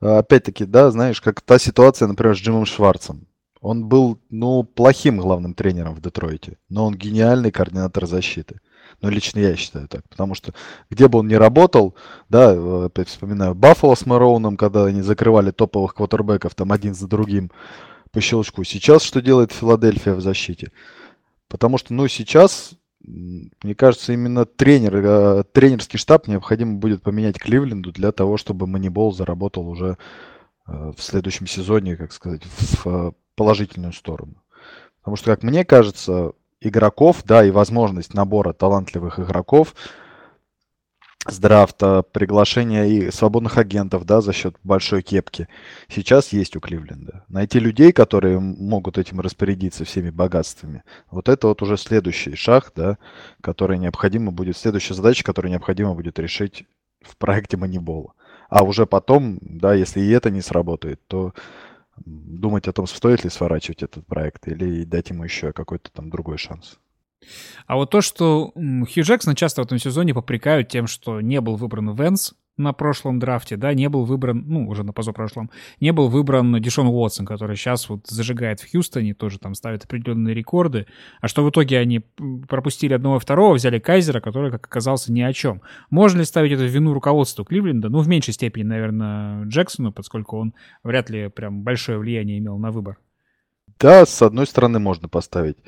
[0.00, 3.28] опять-таки, да, знаешь, как та ситуация, например, с Джимом Шварцем.
[3.60, 8.58] Он был, ну, плохим главным тренером в Детройте, но он гениальный координатор защиты.
[9.00, 10.02] Ну, лично я считаю так.
[10.08, 10.52] Потому что
[10.90, 11.94] где бы он ни работал,
[12.28, 17.52] да, опять вспоминаю Баффало с Мэроуном, когда они закрывали топовых квотербеков там один за другим
[18.10, 18.64] по щелчку.
[18.64, 20.72] Сейчас что делает Филадельфия в защите?
[21.48, 22.72] Потому что, ну, сейчас
[23.04, 29.12] мне кажется, именно тренер, э, тренерский штаб необходимо будет поменять Кливленду для того, чтобы Манибол
[29.12, 29.98] заработал уже
[30.66, 34.42] э, в следующем сезоне, как сказать, в э, положительную сторону.
[35.00, 39.74] Потому что, как мне кажется, игроков, да, и возможность набора талантливых игроков–
[41.26, 45.48] с драфта, приглашения и свободных агентов, да, за счет большой кепки,
[45.88, 47.24] сейчас есть у Кливленда.
[47.28, 52.98] Найти людей, которые могут этим распорядиться всеми богатствами, вот это вот уже следующий шаг, да,
[53.40, 56.64] который необходимо будет, следующая задача, которую необходимо будет решить
[57.02, 58.14] в проекте Манибола.
[58.48, 61.32] А уже потом, да, если и это не сработает, то
[62.04, 66.38] думать о том, стоит ли сворачивать этот проект или дать ему еще какой-то там другой
[66.38, 66.78] шанс.
[67.66, 71.56] А вот то, что Хью Джексон часто в этом сезоне попрекают тем, что не был
[71.56, 76.08] выбран Венс на прошлом драфте, да, не был выбран, ну, уже на позапрошлом, не был
[76.08, 80.86] выбран Дишон Уотсон, который сейчас вот зажигает в Хьюстоне, тоже там ставит определенные рекорды,
[81.20, 82.00] а что в итоге они
[82.48, 85.62] пропустили одного и второго, взяли Кайзера, который, как оказался, ни о чем.
[85.90, 87.88] Можно ли ставить эту вину руководству Кливленда?
[87.88, 92.70] Ну, в меньшей степени, наверное, Джексону, поскольку он вряд ли прям большое влияние имел на
[92.70, 92.98] выбор.
[93.82, 95.58] Да, с одной стороны можно поставить.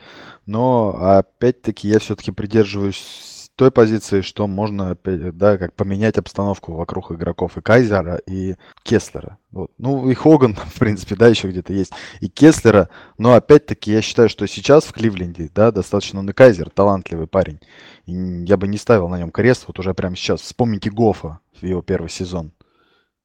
[0.46, 7.56] Но опять-таки я все-таки придерживаюсь той позиции, что можно, да, как поменять обстановку вокруг игроков
[7.56, 9.38] и Кайзера, и Кеслера.
[9.50, 9.72] Вот.
[9.78, 12.88] Ну, и Хоган, в принципе, да, еще где-то есть, и Кеслера.
[13.18, 17.58] Но опять-таки я считаю, что сейчас в Кливленде, да, достаточно он и Кайзер, талантливый парень.
[18.06, 20.40] И я бы не ставил на нем крест вот уже прямо сейчас.
[20.40, 22.52] Вспомните Гофа, его первый сезон.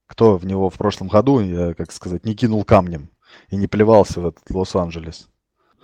[0.07, 3.11] Кто в него в прошлом году, я, как сказать, не кинул камнем
[3.49, 5.29] и не плевался в этот Лос-Анджелес.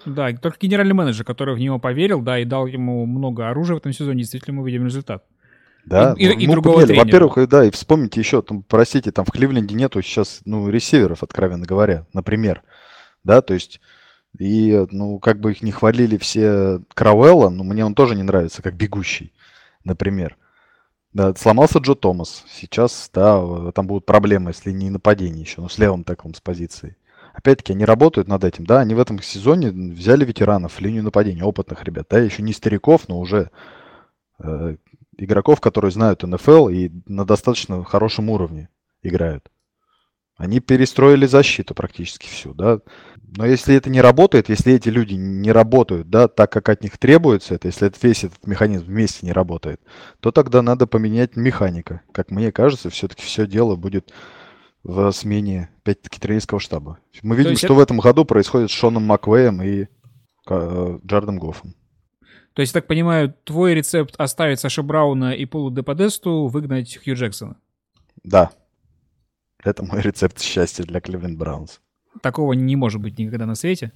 [0.06, 3.80] Да, только генеральный менеджер, который в него поверил, да, и дал ему много оружия в
[3.80, 5.26] этом сезоне, действительно мы видим результат.
[5.86, 7.06] Да, и, и, и другого тренера.
[7.06, 11.66] Во-первых, да, и вспомните еще, там, простите, там в Кливленде нету сейчас, ну, ресиверов, откровенно
[11.66, 12.64] говоря, например.
[13.24, 13.82] Да, то есть,
[14.38, 18.62] и, ну, как бы их не хвалили все Крауэлла, но мне он тоже не нравится,
[18.62, 19.34] как бегущий,
[19.84, 20.38] например.
[21.14, 22.44] Да, сломался Джо Томас.
[22.50, 26.98] Сейчас, да, там будут проблемы, если не нападение еще, но с левым таклом с позиции.
[27.36, 31.84] Опять-таки, они работают над этим, да, они в этом сезоне взяли ветеранов линию нападения, опытных
[31.84, 33.52] ребят, да, еще не стариков, но уже
[34.40, 34.78] э,
[35.18, 38.70] игроков, которые знают НФЛ и на достаточно хорошем уровне
[39.04, 39.50] играют.
[40.38, 42.80] Они перестроили защиту практически всю, да.
[43.38, 46.98] Но если это не работает, если эти люди не работают, да, так как от них
[46.98, 49.82] требуется это, если весь этот механизм вместе не работает,
[50.20, 52.02] то тогда надо поменять механика.
[52.12, 54.14] Как мне кажется, все-таки все дело будет
[54.86, 57.00] в смене, опять-таки, тренерского штаба.
[57.24, 57.74] Мы видим, что это...
[57.74, 59.88] в этом году происходит с Шоном Маквеем и
[60.48, 61.74] э, Джардом Гоффом.
[62.54, 67.58] То есть, так понимаю, твой рецепт оставить Саша Брауна и Полу Деподесту, выгнать Хью Джексона?
[68.24, 68.52] Да.
[69.64, 71.82] Это мой рецепт счастья для Кливленд Браунс.
[72.22, 73.92] Такого не может быть никогда на свете?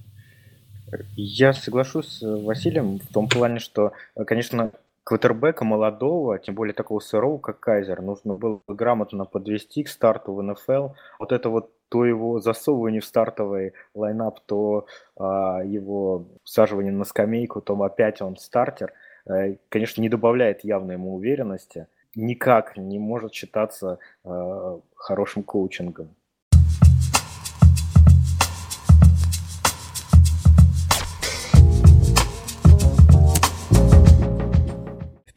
[1.14, 3.92] Я соглашусь с Василием в том плане, что,
[4.26, 4.72] конечно,
[5.04, 10.42] квотербека молодого, тем более такого сырого, как Кайзер, нужно было грамотно подвести к старту в
[10.42, 10.90] НФЛ.
[11.18, 14.86] Вот это вот то его засовывание в стартовый лайнап, то
[15.18, 18.92] а, его всаживание на скамейку, то опять он стартер,
[19.26, 21.88] а, конечно, не добавляет явно ему уверенности.
[22.14, 26.14] Никак не может считаться а, хорошим коучингом.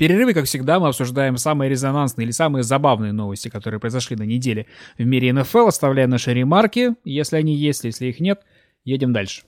[0.04, 4.66] Перерыве, как всегда, мы обсуждаем самые резонансные или самые забавные новости, которые произошли на неделе
[4.98, 8.42] в мире НФЛ, оставляем наши ремарки, если они есть, если их нет,
[8.84, 9.44] едем дальше.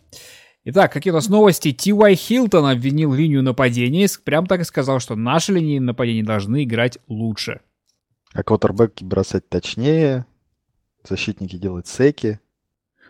[0.64, 1.74] Итак, какие у нас новости?
[1.74, 7.00] Ти.Уай Хилтон обвинил линию нападения, прям так и сказал, что наши линии нападения должны играть
[7.10, 7.60] лучше.
[8.32, 10.26] А квотербеки бросать точнее,
[11.04, 12.40] защитники делать секи.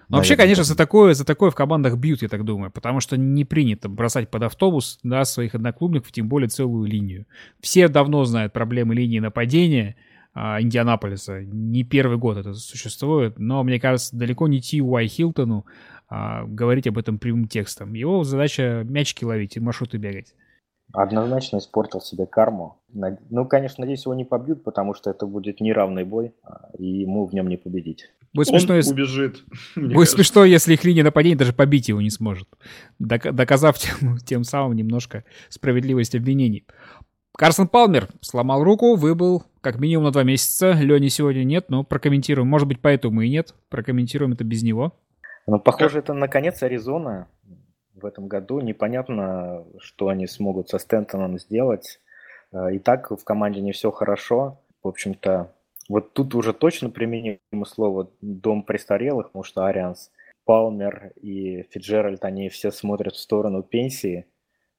[0.10, 3.18] Но вообще, конечно, за такое, за такое в командах бьют, я так думаю, потому что
[3.18, 7.26] не принято бросать под автобус да, своих одноклубников, тем более целую линию.
[7.60, 9.96] Все давно знают проблемы линии нападения
[10.34, 11.42] а, Индианаполиса.
[11.42, 15.66] Не первый год это существует, но, мне кажется, далеко не Ти Уай Хилтону
[16.08, 17.94] а, говорить об этом прямым текстом.
[17.94, 20.36] Его задача мячики ловить и маршруты бегать.
[20.96, 22.78] Однозначно испортил себе карму.
[23.30, 27.26] Ну, конечно, надеюсь, его не побьют, потому что это будет неравный бой, а, и ему
[27.26, 28.10] в нем не победить.
[28.34, 28.94] Будет Он смешно, если...
[28.94, 29.44] убежит.
[29.76, 32.48] Будет смешно, если их линия нападения даже побить его не сможет,
[33.00, 36.66] доказав тем, тем самым немножко справедливость обвинений.
[37.38, 40.72] Карсон Палмер сломал руку, выбыл как минимум на два месяца.
[40.72, 42.48] Лени сегодня нет, но прокомментируем.
[42.48, 43.54] Может быть, поэтому и нет.
[43.70, 44.94] Прокомментируем это без него.
[45.48, 47.28] Ну, похоже, это наконец Аризона
[47.96, 48.60] в этом году.
[48.60, 52.02] Непонятно, что они смогут со Стентоном сделать.
[52.52, 54.62] Э, и так в команде не все хорошо.
[54.84, 55.54] В общем-то,
[55.90, 60.12] вот тут уже точно применимо слово «дом престарелых», потому что Арианс,
[60.46, 64.26] Палмер и Фиджеральд, они все смотрят в сторону пенсии,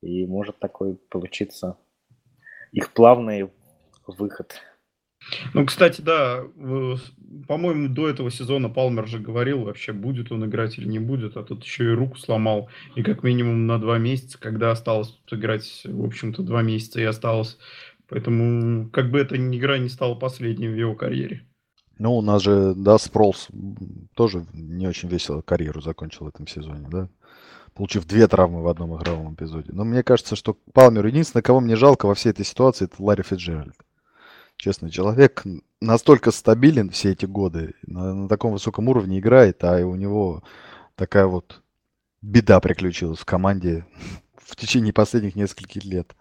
[0.02, 1.76] и может такой получиться
[2.72, 3.50] их плавный
[4.06, 4.60] выход.
[5.54, 6.44] Ну, кстати, да,
[7.48, 11.42] по-моему, до этого сезона Палмер же говорил, вообще будет он играть или не будет, а
[11.42, 16.04] тут еще и руку сломал, и как минимум на два месяца, когда осталось играть, в
[16.04, 17.58] общем-то, два месяца и осталось.
[18.08, 21.42] Поэтому, как бы эта игра не стала последней в его карьере.
[21.98, 23.48] Ну, у нас же, да, Спролс
[24.14, 27.08] тоже не очень весело карьеру закончил в этом сезоне, да?
[27.74, 29.72] Получив две травмы в одном игровом эпизоде.
[29.72, 33.22] Но мне кажется, что Палмеру единственное, кого мне жалко во всей этой ситуации, это Ларри
[33.22, 33.74] Фиджеральд
[34.56, 35.44] честный человек,
[35.80, 40.42] настолько стабилен все эти годы, на, на таком высоком уровне играет, а у него
[40.94, 41.62] такая вот
[42.22, 43.86] беда приключилась в команде
[44.36, 46.14] в течение последних нескольких лет.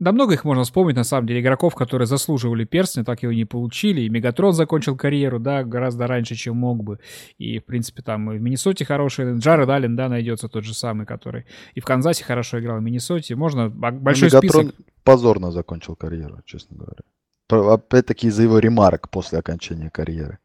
[0.00, 3.44] Да много их можно вспомнить, на самом деле, игроков, которые заслуживали перстня, так его не
[3.44, 4.00] получили.
[4.00, 6.98] И Мегатрон закончил карьеру, да, гораздо раньше, чем мог бы.
[7.38, 9.38] И, в принципе, там и в Миннесоте хороший.
[9.38, 13.36] Джаред Аллен, да, найдется тот же самый, который и в Канзасе хорошо играл, в Миннесоте.
[13.36, 14.86] Можно большой Мегатрон список...
[15.04, 17.02] позорно закончил карьеру, честно говоря.
[17.48, 20.38] Опять-таки из-за его ремарок после окончания карьеры.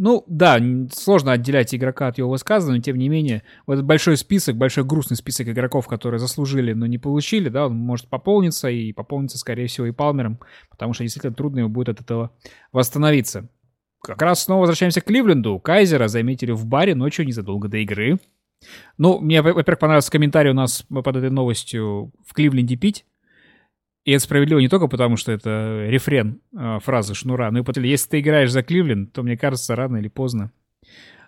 [0.00, 0.60] Ну, да,
[0.92, 5.16] сложно отделять игрока от его высказывания, тем не менее, вот этот большой список, большой грустный
[5.16, 9.88] список игроков, которые заслужили, но не получили, да, он может пополниться, и пополнится, скорее всего,
[9.88, 10.38] и Палмером,
[10.70, 12.30] потому что действительно трудно ему будет от этого
[12.70, 13.48] восстановиться.
[14.00, 15.58] Как раз снова возвращаемся к Кливленду.
[15.58, 18.20] Кайзера заметили в баре ночью незадолго до игры.
[18.98, 23.04] Ну, мне, во-первых, понравился комментарий у нас под этой новостью в Кливленде пить.
[24.08, 27.84] И это справедливо не только потому, что это рефрен э, фразы Шнура, но и потому,
[27.84, 30.50] если ты играешь за Кливленд, то, мне кажется, рано или поздно.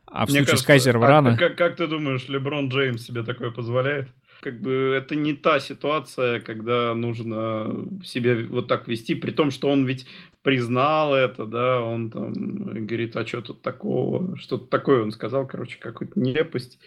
[0.06, 1.36] А в Мне случае кажется, с Кайзером а, рано...
[1.36, 4.08] Как, как ты думаешь, Леброн Джеймс себе такое позволяет?
[4.40, 9.68] Как бы это не та ситуация, когда нужно себя вот так вести, при том, что
[9.68, 10.06] он ведь
[10.40, 15.76] признал это, да, он там говорит, а что тут такого, что-то такое он сказал, короче,
[15.78, 16.78] какую-то нелепость.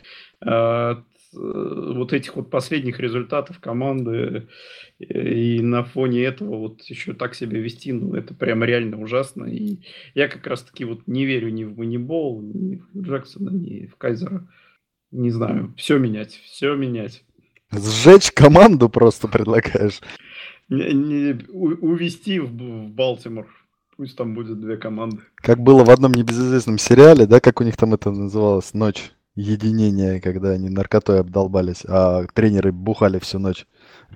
[0.41, 1.03] А,
[1.33, 4.47] вот этих вот последних результатов команды
[4.99, 9.45] и на фоне этого вот еще так себя вести, ну, это прям реально ужасно.
[9.45, 9.79] И
[10.13, 14.47] я как раз-таки вот не верю ни в Манибол, ни в Джексона, ни в Кайзера.
[15.11, 17.23] Не знаю, все менять, все менять.
[17.71, 20.01] Сжечь команду просто предлагаешь.
[20.69, 23.47] Не, не, у, увести в, в Балтимор.
[23.95, 25.19] Пусть там будет две команды.
[25.35, 30.21] Как было в одном небезызвестном сериале, да, как у них там это называлось, «Ночь» единение,
[30.21, 33.65] когда они наркотой обдолбались, а тренеры бухали всю ночь.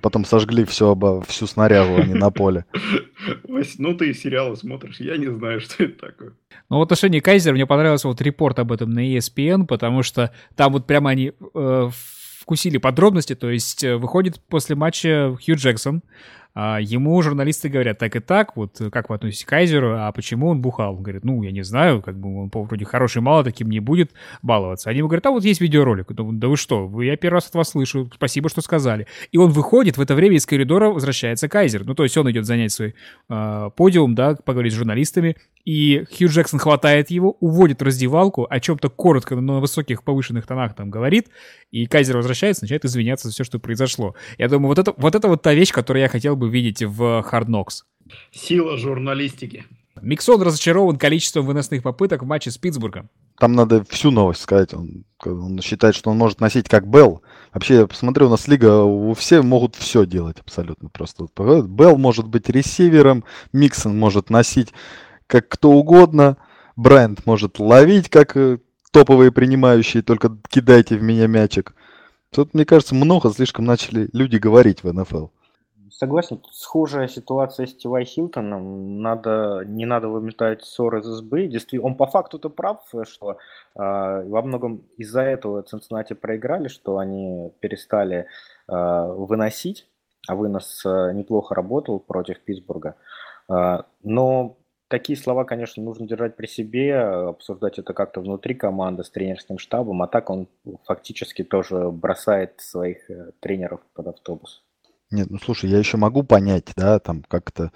[0.00, 2.64] Потом сожгли все, обо, всю снарягу, они на поле.
[3.48, 6.32] Вась, ну ты сериалы смотришь, я не знаю, что это такое.
[6.70, 10.72] Ну, в отношении Кайзера мне понравился вот репорт об этом на ESPN, потому что там
[10.72, 11.90] вот прямо они э,
[12.38, 18.16] вкусили подробности, то есть э, выходит после матча Хью Джексон, а ему журналисты говорят, так
[18.16, 20.96] и так, вот как вы относитесь к Кайзеру, а почему он бухал?
[20.96, 24.12] Он говорит, ну, я не знаю, как бы он вроде хороший мало, таким не будет
[24.42, 24.90] баловаться.
[24.90, 26.06] Они ему говорят, а вот есть видеоролик.
[26.12, 29.06] Да вы что, я первый раз от вас слышу, спасибо, что сказали.
[29.30, 31.84] И он выходит, в это время из коридора возвращается Кайзер.
[31.84, 32.94] Ну, то есть он идет занять свой
[33.28, 38.60] э, подиум, да, поговорить с журналистами, и Хью Джексон хватает его, уводит в раздевалку, о
[38.60, 41.28] чем-то коротко, но на высоких повышенных тонах там говорит,
[41.70, 44.14] и Кайзер возвращается, начинает извиняться за все, что произошло.
[44.38, 47.24] Я думаю, вот это вот, это вот та вещь, которую я хотел бы видеть в
[47.30, 47.82] Hard Knocks.
[48.30, 49.64] Сила журналистики.
[50.02, 53.10] Миксон разочарован количеством выносных попыток в матче с Питтсбургом.
[53.38, 54.74] Там надо всю новость сказать.
[54.74, 57.22] Он, он считает, что он может носить как Белл.
[57.52, 61.26] Вообще, я посмотрю, у нас лига, у все могут все делать абсолютно просто.
[61.36, 64.72] Белл может быть ресивером, Миксон может носить
[65.28, 66.36] как кто угодно,
[66.74, 68.58] Брайант может ловить как э,
[68.90, 71.74] топовые принимающие, только кидайте в меня мячик.
[72.30, 75.26] Тут, мне кажется, много слишком начали люди говорить в НФЛ.
[75.90, 79.02] Согласен, схожая ситуация с Тивай Хилтоном.
[79.02, 81.48] Надо, не надо выметать ссоры из СБ.
[81.48, 83.36] Действительно, он по факту-то прав, что э,
[83.74, 88.26] во многом из-за этого Цинциннати проиграли, что они перестали
[88.68, 89.88] э, выносить,
[90.28, 92.94] а вынос э, неплохо работал против Питтсбурга.
[93.50, 94.56] Э, но
[94.88, 100.02] такие слова, конечно, нужно держать при себе, обсуждать это как-то внутри команды с тренерским штабом,
[100.02, 100.48] а так он
[100.84, 102.98] фактически тоже бросает своих
[103.40, 104.62] тренеров под автобус.
[105.10, 107.72] Нет, ну слушай, я еще могу понять, да, там как-то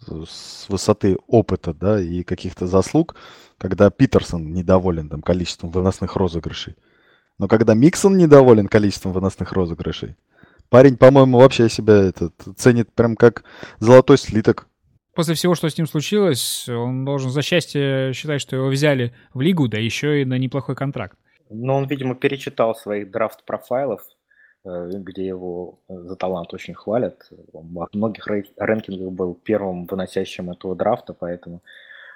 [0.00, 3.16] с высоты опыта, да, и каких-то заслуг,
[3.58, 6.76] когда Питерсон недоволен там количеством выносных розыгрышей.
[7.38, 10.16] Но когда Миксон недоволен количеством выносных розыгрышей,
[10.68, 13.44] парень, по-моему, вообще себя этот, ценит прям как
[13.78, 14.68] золотой слиток.
[15.14, 19.40] После всего, что с ним случилось, он должен за счастье считать, что его взяли в
[19.40, 21.18] лигу, да еще и на неплохой контракт.
[21.50, 24.02] Но он, видимо, перечитал своих драфт-профайлов,
[24.64, 27.30] Э, где его за талант очень хвалят.
[27.52, 31.62] Он во многих рэнкингах был первым выносящим этого драфта, поэтому,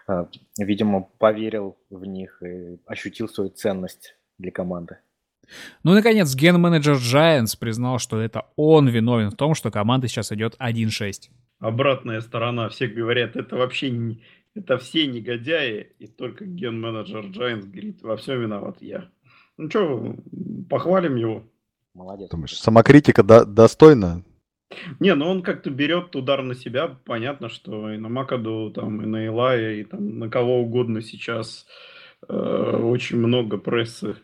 [0.09, 0.25] э,
[0.59, 4.97] видимо, поверил в них и ощутил свою ценность для команды.
[5.83, 10.33] Ну и, наконец, ген-менеджер Giants признал, что это он виновен в том, что команда сейчас
[10.33, 11.31] идет 1-6.
[11.59, 12.69] Обратная сторона.
[12.69, 14.23] Все говорят, это вообще не,
[14.55, 19.11] это все негодяи, и только ген-менеджер Giants говорит, во всем виноват я.
[19.57, 20.17] Ну что,
[20.71, 21.45] похвалим его.
[21.95, 22.31] Молодец.
[22.31, 24.23] Думаешь, самокритика до- достойна?
[25.01, 26.97] Не, ну он как-то берет удар на себя.
[27.05, 31.67] Понятно, что и на Макаду, там, и на Илая, и там на кого угодно сейчас
[32.29, 34.17] э, очень много прессы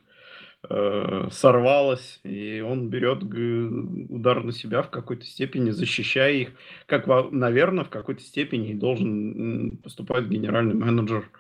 [0.69, 6.49] э, сорвалось, и он берет удар на себя в какой-то степени, защищая их,
[6.87, 11.31] как, наверное, в какой-то степени и должен поступать генеральный менеджер.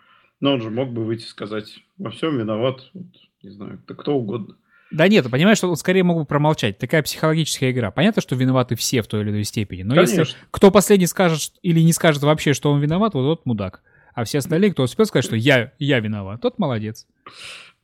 [0.40, 3.06] Но он же мог бы выйти и сказать, во всем виноват, вот,
[3.42, 4.56] не знаю, да кто угодно.
[4.90, 6.78] Да нет, понимаешь, что он скорее мог бы промолчать.
[6.78, 7.90] Такая психологическая игра.
[7.90, 9.82] Понятно, что виноваты все в той или иной степени.
[9.82, 10.20] Но Конечно.
[10.20, 13.82] если кто последний скажет или не скажет вообще, что он виноват, вот тот мудак.
[14.14, 17.06] А все остальные, кто успел сказать, что я, я виноват, тот молодец.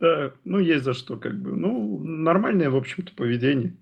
[0.01, 1.55] Да, ну есть за что, как бы.
[1.55, 3.77] Ну, нормальное, в общем-то, поведение.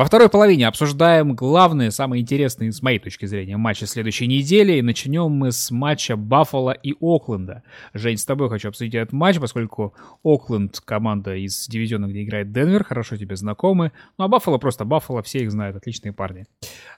[0.00, 4.78] Во второй половине обсуждаем главные, самые интересные, с моей точки зрения, матчи следующей недели.
[4.78, 7.64] И начнем мы с матча Баффала и Окленда.
[7.92, 9.92] Жень, с тобой хочу обсудить этот матч, поскольку
[10.24, 13.92] Окленд, команда из дивизиона, где играет Денвер, хорошо тебе знакомы.
[14.16, 16.46] Ну а Баффало просто Баффало, все их знают, отличные парни.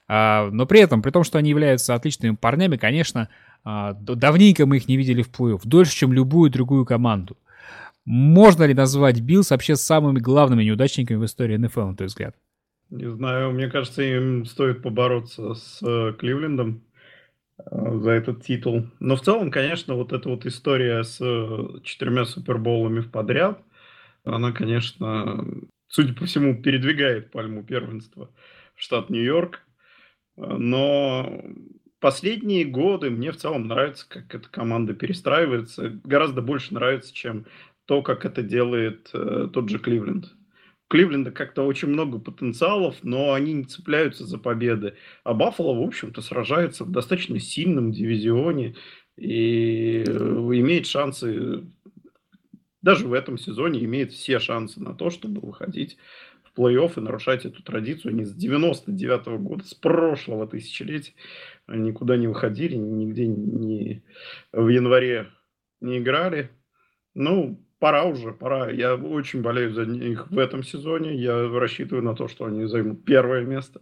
[0.07, 3.29] А, но при этом, при том, что они являются отличными парнями, конечно,
[3.65, 7.37] а, давненько мы их не видели в плей-офф, дольше, чем любую другую команду.
[8.05, 12.37] Можно ли назвать Биллс вообще самыми главными неудачниками в истории НФЛ, на твой взгляд?
[12.93, 16.83] Не знаю, мне кажется, им стоит побороться с э, Кливлендом
[17.57, 18.87] э, за этот титул.
[19.01, 23.63] Но в целом, конечно, вот эта вот история с э, четырьмя суперболами в подряд,
[24.25, 25.43] она, конечно,
[25.89, 28.29] судя по всему, передвигает пальму первенства
[28.75, 29.63] в штат Нью-Йорк.
[30.37, 31.43] Но
[31.99, 35.99] последние годы мне в целом нравится, как эта команда перестраивается.
[36.05, 37.47] Гораздо больше нравится, чем
[37.87, 40.27] то, как это делает тот же Кливленд.
[40.93, 44.93] Кливленда как-то очень много потенциалов, но они не цепляются за победы.
[45.25, 48.77] А Баффало, в общем-то, сражается в достаточно сильном дивизионе
[49.17, 51.65] и э, имеет шансы,
[52.83, 55.97] даже в этом сезоне имеет все шансы на то, чтобы выходить
[56.45, 58.13] в плей-офф и нарушать эту традицию.
[58.13, 61.15] Они с 99 -го года, с прошлого тысячелетия
[61.69, 64.05] никуда не выходили, нигде не
[64.53, 65.31] в январе
[65.81, 66.51] не играли.
[67.15, 68.71] Ну, пора уже, пора.
[68.71, 71.17] Я очень болею за них в этом сезоне.
[71.17, 73.81] Я рассчитываю на то, что они займут первое место,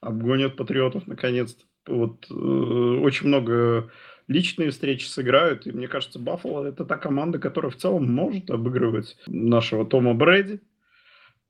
[0.00, 1.62] обгонят Патриотов наконец-то.
[1.86, 3.90] Вот э, очень много
[4.26, 9.18] личные встречи сыграют, и мне кажется, Баффало это та команда, которая в целом может обыгрывать
[9.26, 10.62] нашего Тома Брэди,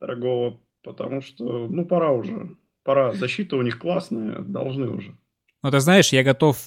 [0.01, 3.13] дорогого, потому что, ну, пора уже, пора.
[3.13, 5.17] Защита у них классная, должны уже.
[5.63, 6.59] Ну, ты знаешь, я готов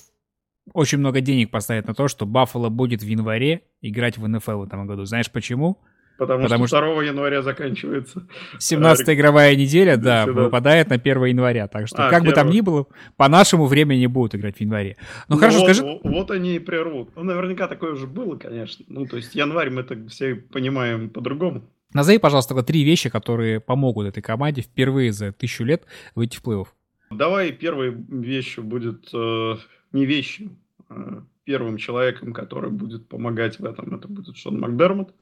[0.74, 4.64] очень много денег поставить на то, что Баффало будет в январе играть в НФЛ в
[4.64, 5.06] этом году.
[5.06, 5.80] Знаешь почему?
[6.18, 8.26] Потому, Потому что 2 января заканчивается.
[8.58, 11.68] 17 игровая неделя, да, выпадает на 1 января.
[11.68, 12.30] Так что, а, как 1.
[12.30, 12.88] бы там ни было,
[13.18, 14.96] по нашему времени будут играть в январе.
[15.28, 16.00] Ну, ну хорошо, вот, скажи...
[16.04, 17.10] Вот они и прервут.
[17.16, 18.86] Ну, наверняка такое уже было, конечно.
[18.88, 21.64] Ну, то есть январь мы так все понимаем по-другому.
[21.94, 26.68] Назови, пожалуйста, три вещи, которые помогут этой команде впервые за тысячу лет выйти в плей-офф.
[27.12, 29.56] Давай первой вещью будет э,
[29.96, 30.50] не вещью,
[30.90, 35.16] а первым человеком, который будет помогать в этом, это будет Шон Макдермот.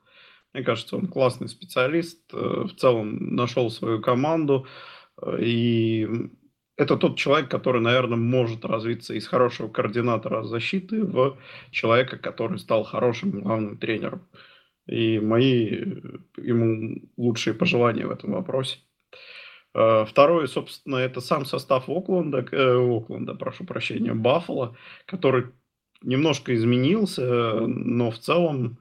[0.53, 4.67] Мне кажется, он классный специалист, э, в целом нашел свою команду,
[5.21, 6.07] э, и
[6.75, 11.37] это тот человек, который, наверное, может развиться из хорошего координатора защиты в
[11.71, 14.27] человека, который стал хорошим главным тренером.
[14.87, 18.79] И мои э, ему лучшие пожелания в этом вопросе.
[19.73, 25.45] Второе, собственно, это сам состав Окленда, э, Окленда, прошу прощения, Баффала, который
[26.03, 28.77] немножко изменился, но в целом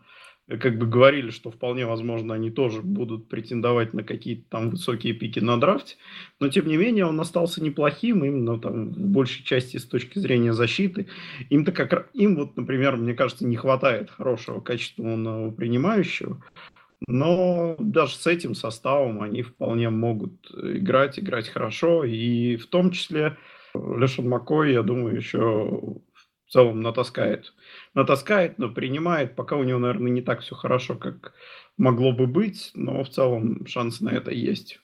[0.60, 5.38] как бы говорили, что вполне возможно они тоже будут претендовать на какие-то там высокие пики
[5.38, 5.96] на драфте,
[6.40, 10.52] но тем не менее он остался неплохим именно там в большей части с точки зрения
[10.52, 11.06] защиты.
[11.48, 16.42] Им-то как им вот, например, мне кажется, не хватает хорошего качественного принимающего,
[17.06, 23.36] но даже с этим составом они вполне могут играть, играть хорошо, и в том числе
[23.74, 27.54] Лешон Макой, я думаю, еще в целом натаскает.
[27.94, 29.34] Натаскает, но принимает.
[29.34, 31.32] Пока у него, наверное, не так все хорошо, как
[31.78, 34.80] могло бы быть, но в целом шансы на это есть.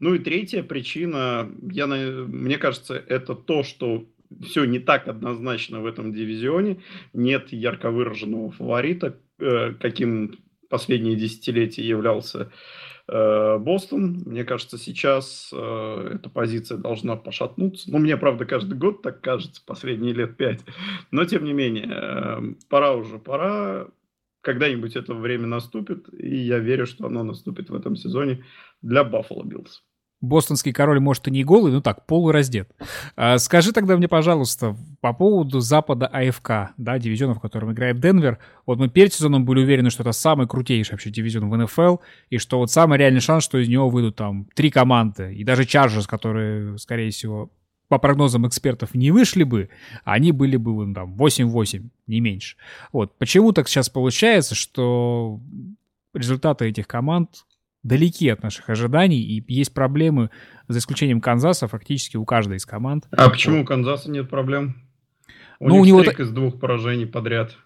[0.00, 4.06] Ну и третья причина, я, мне кажется, это то, что
[4.42, 6.82] все не так однозначно в этом дивизионе.
[7.12, 10.43] Нет ярко выраженного фаворита, э, каким
[10.74, 12.50] последние десятилетия являлся
[13.06, 14.22] Э, Бостон.
[14.24, 17.90] Мне кажется, сейчас э, эта позиция должна пошатнуться.
[17.90, 20.60] Ну, мне, правда, каждый год так кажется, последние лет пять.
[21.10, 23.88] Но, тем не менее, э, пора уже, пора.
[24.40, 28.44] Когда-нибудь это время наступит, и я верю, что оно наступит в этом сезоне
[28.82, 29.82] для Баффало Биллс
[30.24, 32.70] бостонский король, может, и не голый, ну так, полураздет.
[33.16, 38.38] А, скажи тогда мне, пожалуйста, по поводу запада АФК, да, дивизиона, в котором играет Денвер.
[38.66, 41.96] Вот мы перед сезоном были уверены, что это самый крутейший вообще дивизион в НФЛ,
[42.30, 45.64] и что вот самый реальный шанс, что из него выйдут там три команды, и даже
[45.64, 47.50] Чарджерс, которые, скорее всего,
[47.88, 49.68] по прогнозам экспертов не вышли бы,
[50.04, 52.56] они были бы ну, там 8-8, не меньше.
[52.92, 53.16] Вот.
[53.18, 55.40] Почему так сейчас получается, что
[56.14, 57.44] результаты этих команд
[57.84, 60.30] далеки от наших ожиданий, и есть проблемы,
[60.66, 63.04] за исключением Канзаса, фактически у каждой из команд.
[63.12, 64.76] А почему у Канзаса нет проблем?
[65.60, 67.56] У ну, них у него из двух поражений подряд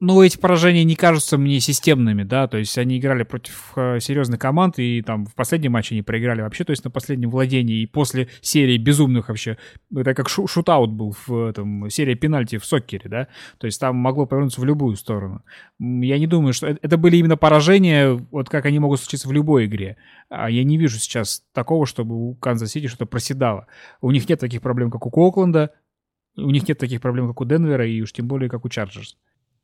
[0.00, 4.38] ну, эти поражения не кажутся мне системными, да, то есть они играли против э, серьезных
[4.38, 7.86] команд, и там в последнем матче они проиграли вообще, то есть на последнем владении, и
[7.86, 9.58] после серии безумных вообще,
[9.94, 13.28] это как шу shootout был в этом, серия пенальти в сокере, да,
[13.58, 15.42] то есть там могло повернуться в любую сторону.
[15.78, 19.66] Я не думаю, что это были именно поражения, вот как они могут случиться в любой
[19.66, 19.96] игре.
[20.28, 23.66] А я не вижу сейчас такого, чтобы у Канзас-Сити что-то проседало.
[24.00, 25.72] У них нет таких проблем, как у Окленда,
[26.36, 29.16] у них нет таких проблем, как у Денвера, и уж тем более, как у Чарджерс.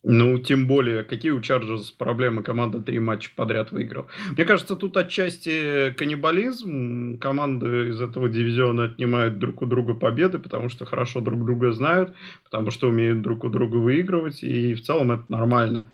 [0.05, 4.09] Ну, тем более, какие у Чарджерс проблемы, команда три матча подряд выиграла.
[4.33, 7.19] Мне кажется, тут отчасти каннибализм.
[7.19, 12.15] Команды из этого дивизиона отнимают друг у друга победы, потому что хорошо друг друга знают,
[12.43, 15.85] потому что умеют друг у друга выигрывать, и в целом это нормально.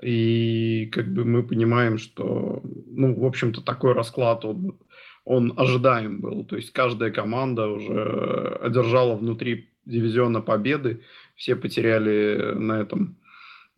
[0.00, 4.78] И как бы мы понимаем, что, ну, в общем-то, такой расклад, он,
[5.24, 6.44] он ожидаем был.
[6.44, 11.00] То есть каждая команда уже одержала внутри дивизиона победы,
[11.34, 13.16] все потеряли на этом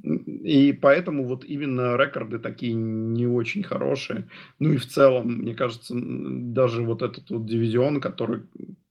[0.03, 4.29] и поэтому вот именно рекорды такие не очень хорошие.
[4.59, 8.43] Ну и в целом, мне кажется, даже вот этот вот дивизион, который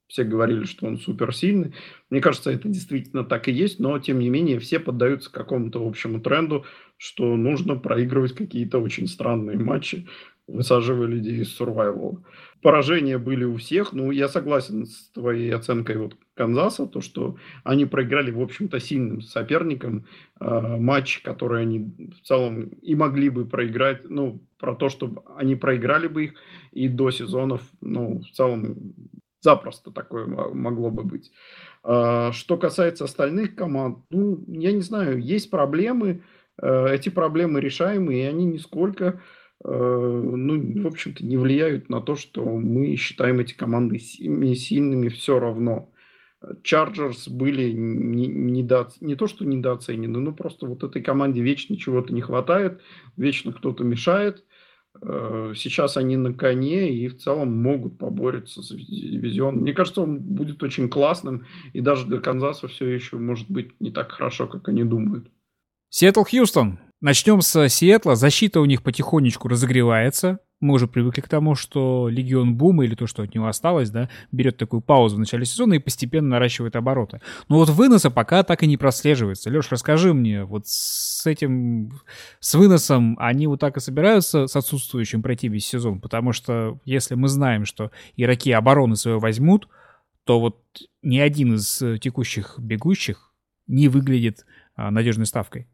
[0.07, 1.73] все говорили, что он суперсильный,
[2.09, 6.19] мне кажется, это действительно так и есть, но тем не менее все поддаются какому-то общему
[6.19, 6.65] тренду,
[6.97, 10.07] что нужно проигрывать какие-то очень странные матчи,
[10.47, 12.23] высаживая людей из survival.
[12.61, 17.85] Поражения были у всех, ну я согласен с твоей оценкой вот Канзаса, то, что они
[17.85, 20.05] проиграли, в общем-то, сильным соперникам
[20.39, 25.55] э, матч, который они в целом и могли бы проиграть, ну, про то, что они
[25.55, 26.33] проиграли бы их
[26.73, 28.93] и до сезонов, ну, в целом
[29.41, 31.31] запросто такое могло бы быть.
[31.85, 36.23] Э, что касается остальных команд, ну, я не знаю, есть проблемы,
[36.61, 39.19] э, эти проблемы решаемые, и они нисколько э,
[39.63, 45.91] ну, в общем-то, не влияют на то, что мы считаем эти команды сильными все равно.
[46.63, 52.13] Чарджерс были не, недо, не то что недооценены, но просто вот этой команде вечно чего-то
[52.13, 52.79] не хватает,
[53.17, 54.45] вечно кто-то мешает.
[55.01, 59.57] Э, сейчас они на коне и в целом могут побороться за дивизион.
[59.57, 63.91] Мне кажется, он будет очень классным, и даже для Канзаса все еще может быть не
[63.91, 65.29] так хорошо, как они думают.
[65.89, 66.79] Сиэтл Хьюстон.
[67.01, 68.15] Начнем с Сиэтла.
[68.15, 70.39] Защита у них потихонечку разогревается.
[70.59, 74.09] мы уже привыкли к тому, что Легион Бума или то, что от него осталось, да,
[74.33, 77.21] берет такую паузу в начале сезона и постепенно наращивает обороты.
[77.47, 79.49] Но вот выноса пока так и не прослеживается.
[79.49, 82.01] Леш, расскажи мне, вот с этим,
[82.41, 86.01] с выносом они вот так и собираются с отсутствующим пройти весь сезон?
[86.01, 89.69] Потому что если мы знаем, что игроки обороны свое возьмут,
[90.25, 90.57] то вот
[91.01, 93.31] ни один из текущих бегущих
[93.67, 94.45] не выглядит
[94.75, 95.69] а, надежной ставкой.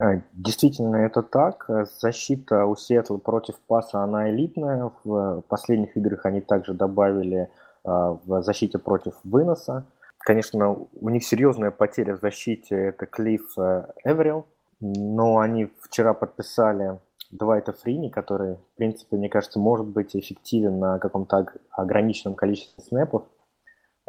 [0.00, 1.68] А, действительно, это так.
[2.00, 4.92] Защита у Сиэтла против паса, она элитная.
[5.04, 7.50] В последних играх они также добавили
[7.84, 9.86] а, в защите против выноса.
[10.18, 14.46] Конечно, у них серьезная потеря в защите– это Клифф э, Эверилл,
[14.80, 16.98] но они вчера подписали
[17.30, 23.24] Двайта Фрини, который, в принципе, мне кажется, может быть эффективен на каком-то ограниченном количестве снэпов.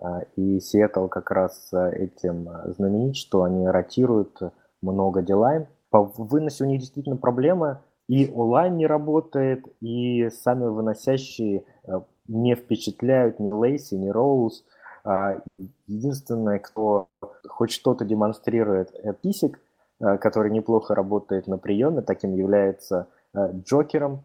[0.02, 4.40] А, и Сиэтл как раз э, этим э, знаменит, что они ротируют
[4.82, 5.68] много дилайн.
[5.90, 7.80] По выносе у них действительно проблемы.
[8.08, 14.66] И онлайн не работает, и сами выносящие э, не впечатляют ни Лейси, ни Роуз.
[15.04, 15.42] А,
[15.88, 17.08] единственное, кто
[17.48, 19.60] хоть что-то демонстрирует, это Маккиссик,
[20.00, 24.24] э, который неплохо работает на приеме, таким является э, Джокером.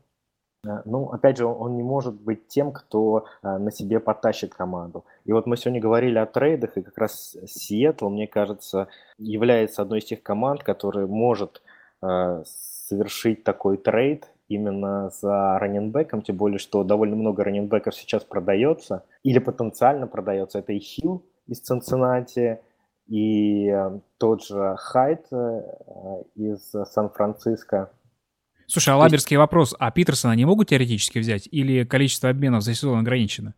[0.85, 5.05] Ну, опять же, он не может быть тем, кто на себе потащит команду.
[5.25, 8.89] И вот мы сегодня говорили о трейдах, и как раз Сиэтл, мне кажется,
[9.19, 11.63] является одной из тех команд, которая может
[12.03, 19.05] э, совершить такой трейд именно за раннинбеком, тем более, что довольно много раннинбеков сейчас продается
[19.23, 20.59] или потенциально продается.
[20.59, 22.61] Это и Хилл из Цинциннати,
[23.07, 25.63] и э, тот же Хайт э,
[26.35, 27.91] из Сан-Франциско.
[28.67, 32.99] Слушай, а лаберский вопрос, а Питерсона не могут теоретически взять или количество обменов за сезон
[32.99, 33.55] ограничено?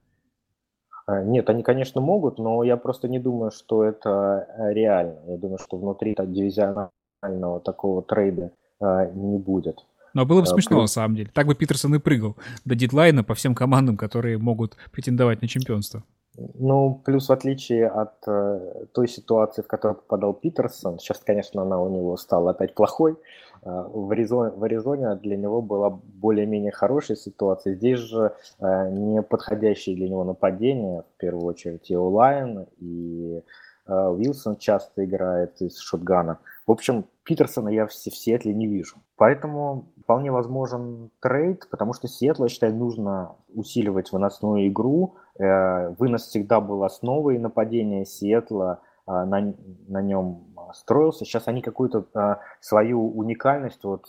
[1.07, 5.19] А, нет, они, конечно, могут, но я просто не думаю, что это э, реально.
[5.29, 8.51] Я думаю, что внутри так, дивизионального такого трейда
[8.81, 9.85] э, не будет.
[10.15, 11.31] Но было бы а, смешно, на самом деле.
[11.33, 16.03] Так бы Питерсон и прыгал до дедлайна по всем командам, которые могут претендовать на чемпионство.
[16.37, 21.81] Ну, плюс в отличие от э, той ситуации, в которую попадал Питерсон, сейчас, конечно, она
[21.81, 23.17] у него стала опять плохой,
[23.56, 27.75] Э, в Аризоне, в Аризоне для него была более-менее хорошая ситуация.
[27.75, 33.43] Здесь же э, не подходящие для него нападения, в первую очередь, и Олайн, и
[33.87, 36.39] э, Уилсон часто играет из шотгана.
[36.65, 38.99] В общем, Питерсона я в, в Сиэтле не вижу.
[39.17, 45.17] Поэтому вполне возможен трейд, потому что Сиэтлу, я считаю, нужно усиливать выносную игру.
[45.39, 49.55] Вынос всегда был основой нападения Сиэтла, на,
[49.89, 51.25] на нем строился.
[51.25, 54.07] Сейчас они какую-то а, свою уникальность, вот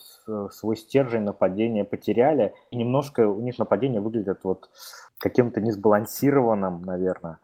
[0.51, 2.53] свой стержень нападения потеряли.
[2.71, 4.69] И немножко у них нападение выглядит вот
[5.19, 7.39] каким-то несбалансированным, наверное.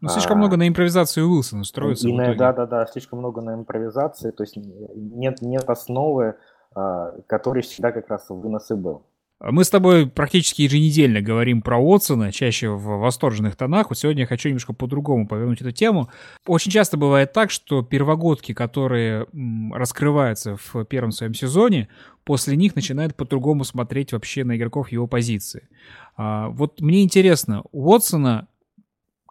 [0.00, 2.06] Ну, слишком а, много на импровизацию Уилсона строится.
[2.08, 4.30] И на, да, да, да, слишком много на импровизации.
[4.30, 6.36] То есть нет, нет основы,
[6.74, 9.06] а, которой всегда как раз выносы был.
[9.38, 13.90] Мы с тобой практически еженедельно говорим про Уотсона, чаще в восторженных тонах.
[13.90, 16.08] Вот сегодня я хочу немножко по-другому повернуть эту тему.
[16.46, 19.26] Очень часто бывает так, что первогодки, которые
[19.72, 21.88] раскрываются в первом своем сезоне,
[22.24, 25.68] после них начинают по-другому смотреть вообще на игроков его позиции.
[26.16, 28.48] А, вот мне интересно, Уотсона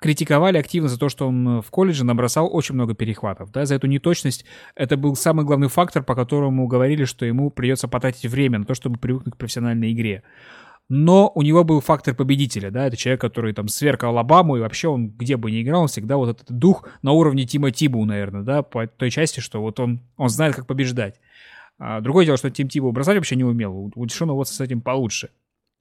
[0.05, 3.51] критиковали активно за то, что он э, в колледже набросал очень много перехватов.
[3.51, 4.45] Да, за эту неточность
[4.75, 8.75] это был самый главный фактор, по которому говорили, что ему придется потратить время на то,
[8.75, 10.21] чтобы привыкнуть к профессиональной игре.
[10.89, 14.89] Но у него был фактор победителя, да, это человек, который там сверкал Алабаму, и вообще
[14.89, 18.43] он где бы ни играл, он всегда вот этот дух на уровне Тима Тибу, наверное,
[18.43, 21.19] да, по той части, что вот он, он знает, как побеждать.
[21.79, 24.81] А другое дело, что Тим Тибу бросать вообще не умел, у Дешона вот с этим
[24.81, 25.31] получше.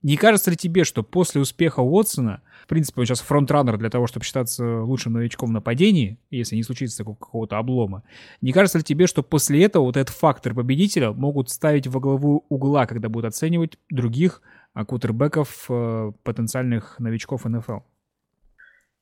[0.01, 4.07] Не кажется ли тебе, что после успеха Уотсона, в принципе, он сейчас фронтранер для того,
[4.07, 8.01] чтобы считаться лучшим новичком в нападении, если не случится какого-то облома,
[8.41, 12.43] не кажется ли тебе, что после этого вот этот фактор победителя могут ставить во главу
[12.49, 14.41] угла, когда будут оценивать других
[14.73, 17.81] а, кутербеков, э, потенциальных новичков НФЛ?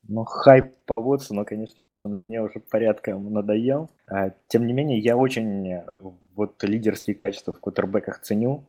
[0.08, 3.90] Ну, хайп по Уотсону, конечно, мне уже порядком надоел.
[4.06, 5.80] А, тем не менее, я очень
[6.34, 8.64] вот лидерские качества в кутербеках ценю.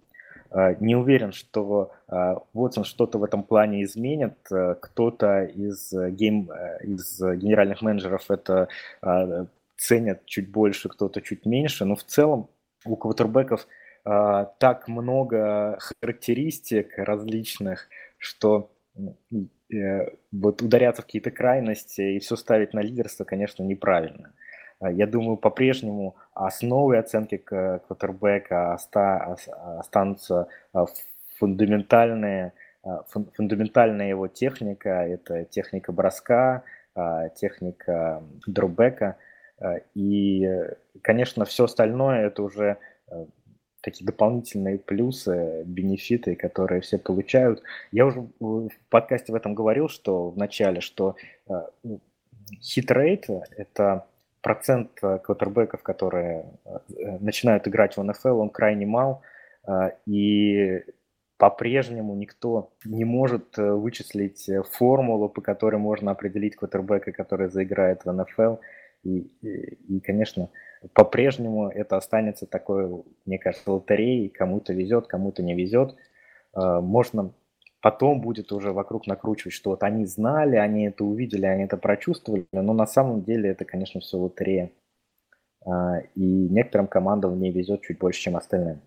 [0.52, 4.38] Э, не уверен, что Watson э, что-то в этом плане изменит.
[4.52, 6.50] Э, кто-то из, гейм,
[6.82, 8.68] из генеральных менеджеров это
[9.78, 11.86] ценят чуть больше, кто-то чуть меньше.
[11.86, 12.50] Но в целом
[12.86, 13.68] у квотербеков
[14.04, 17.90] так много характеристик различных,
[18.20, 18.70] что
[20.32, 24.32] вот ударяться в какие-то крайности и все ставить на лидерство, конечно, неправильно.
[24.80, 30.86] А, я думаю, по-прежнему основой оценки квотербека останутся а,
[31.38, 32.54] фундаментальные,
[32.84, 33.04] а,
[33.36, 36.64] фундаментальная его техника, это техника броска,
[37.36, 39.18] техника дробека.
[39.96, 40.50] И,
[41.02, 42.78] конечно, все остальное это уже
[43.82, 47.62] такие дополнительные плюсы, бенефиты, которые все получают.
[47.92, 51.18] Я уже в подкасте в этом говорил, что в начале, что
[52.62, 53.26] хитрейт–
[53.58, 54.06] это
[54.46, 56.46] процент квотербеков, которые
[57.20, 59.24] начинают играть в НФЛ, он крайне мал,
[60.06, 60.84] и
[61.38, 68.06] по-прежнему никто не может э, вычислить э, формулу, по которой можно определить квотербека, который заиграет
[68.06, 68.56] в НФЛ.
[69.04, 70.50] И, и, и конечно,
[70.94, 74.30] по-прежнему это останется такой, мне кажется, лотереей.
[74.30, 75.96] Кому-то везет, кому-то не везет.
[76.56, 77.34] Э, можно
[77.86, 82.48] потом будет уже вокруг накручивать, что вот они знали, они это увидели, они это прочувствовали,
[82.52, 84.72] но на самом деле это, конечно, все лотерея.
[86.16, 88.82] И некоторым командам не везет чуть больше, чем остальным.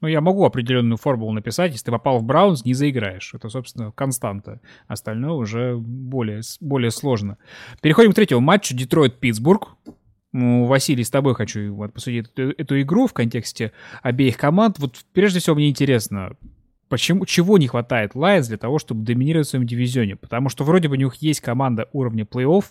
[0.00, 1.72] Ну, я могу определенную формулу написать.
[1.72, 3.34] Если ты попал в Браунс, не заиграешь.
[3.34, 4.60] Это, собственно, константа.
[4.86, 7.38] Остальное уже более, более сложно.
[7.82, 8.76] Переходим к третьему матчу.
[8.76, 9.70] Детройт-Питтсбург.
[10.32, 14.78] Ну, Василий, с тобой хочу вот, посудить эту, эту игру в контексте обеих команд.
[14.78, 16.36] Вот прежде всего мне интересно,
[16.88, 20.16] почему, чего не хватает Лайонс для того, чтобы доминировать в своем дивизионе?
[20.16, 22.64] Потому что вроде бы у них есть команда уровня плей-офф,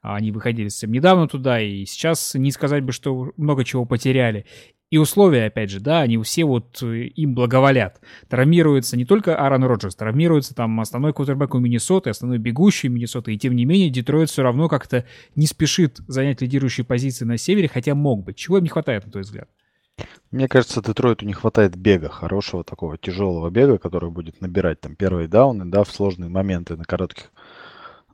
[0.00, 4.46] они выходили совсем недавно туда, и сейчас не сказать бы, что много чего потеряли.
[4.90, 8.00] И условия, опять же, да, они все вот э, им благоволят.
[8.28, 13.38] Травмируется не только Аарон Роджерс, травмируется там основной квотербек у Миннесоты, основной бегущий Миннесоты, и
[13.38, 15.04] тем не менее Детройт все равно как-то
[15.36, 18.32] не спешит занять лидирующие позиции на севере, хотя мог бы.
[18.32, 19.50] Чего им не хватает, на твой взгляд?
[20.30, 25.28] Мне кажется, Детройту не хватает бега, хорошего такого тяжелого бега, который будет набирать там первые
[25.28, 27.30] дауны, да, в сложные моменты на коротких,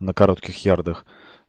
[0.00, 1.04] на коротких ярдах.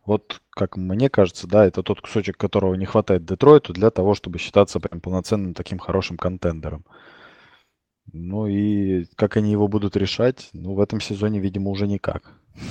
[0.05, 4.39] Вот, как мне кажется, да, это тот кусочек, которого не хватает Детройту для того, чтобы
[4.39, 6.85] считаться прям полноценным таким хорошим контендером.
[8.13, 10.49] Ну и как они его будут решать?
[10.53, 12.33] Ну, в этом сезоне, видимо, уже никак.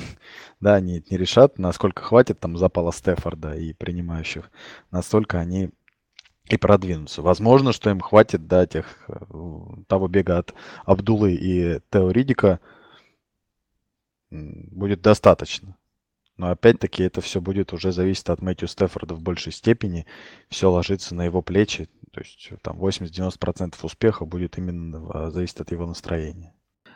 [0.60, 4.50] Да, они не решат, насколько хватит там запала Стефорда и принимающих,
[4.90, 5.70] настолько они
[6.48, 7.22] и продвинутся.
[7.22, 9.14] Возможно, что им хватит, да, тех, э,
[9.88, 12.60] того бега от Абдулы и Тео Ридика
[14.30, 15.76] будет достаточно.
[16.36, 20.04] Но опять-таки это все будет уже зависеть от Мэтью Стефорда в большей степени.
[20.48, 21.88] Все ложится на его плечи.
[22.12, 26.52] То есть там 80-90% успеха будет именно а, зависеть от его настроения.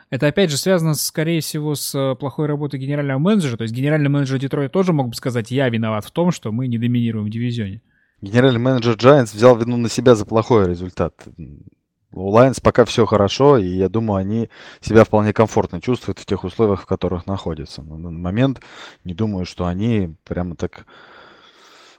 [0.09, 3.57] Это опять же связано, скорее всего, с э, плохой работой генерального менеджера.
[3.57, 6.67] То есть генеральный менеджер Детройта тоже мог бы сказать, я виноват в том, что мы
[6.67, 7.81] не доминируем в дивизионе.
[8.21, 11.13] Генеральный менеджер Giants взял вину на себя за плохой результат.
[12.11, 14.49] У Lions пока все хорошо, и я думаю, они
[14.81, 17.81] себя вполне комфортно чувствуют в тех условиях, в которых находятся.
[17.81, 18.61] На данный момент
[19.03, 20.85] не думаю, что они прямо так,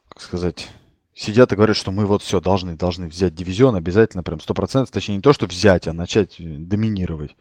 [0.08, 0.68] как сказать,
[1.14, 5.16] сидят и говорят, что мы вот все должны, должны взять дивизион обязательно, прям 100%, точнее
[5.16, 7.36] не то, что взять, а начать доминировать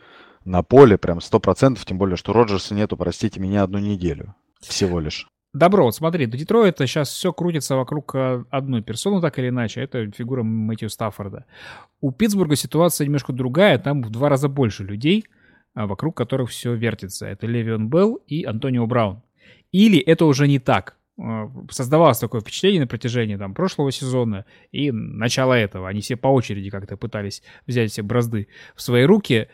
[0.46, 5.28] на поле прям 100%, тем более, что Роджерса нету, простите меня, одну неделю всего лишь.
[5.54, 9.82] Добро, вот смотри, до Детройта сейчас все крутится вокруг э, одной персоны, так или иначе.
[9.82, 11.46] Это фигура Мэтью Стаффорда.
[12.02, 13.80] У Питтсбурга ситуация немножко другая.
[13.80, 15.26] Там в два раза больше людей,
[15.74, 17.26] а, вокруг которых все вертится.
[17.26, 19.24] Это Левион Белл и Антонио Браун.
[19.72, 20.98] Или это уже не так.
[21.20, 25.90] А, создавалось такое впечатление на протяжении там, прошлого сезона и начала этого.
[25.90, 29.48] Они все по очереди как-то пытались взять все бразды в свои руки.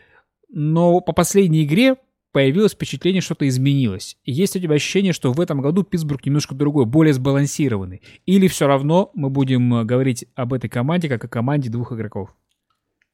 [0.50, 1.96] Но по последней игре
[2.36, 4.18] появилось впечатление, что что-то изменилось.
[4.26, 8.02] Есть у тебя ощущение, что в этом году Питтсбург немножко другой, более сбалансированный.
[8.26, 12.36] Или все равно мы будем э, говорить об этой команде как о команде двух игроков?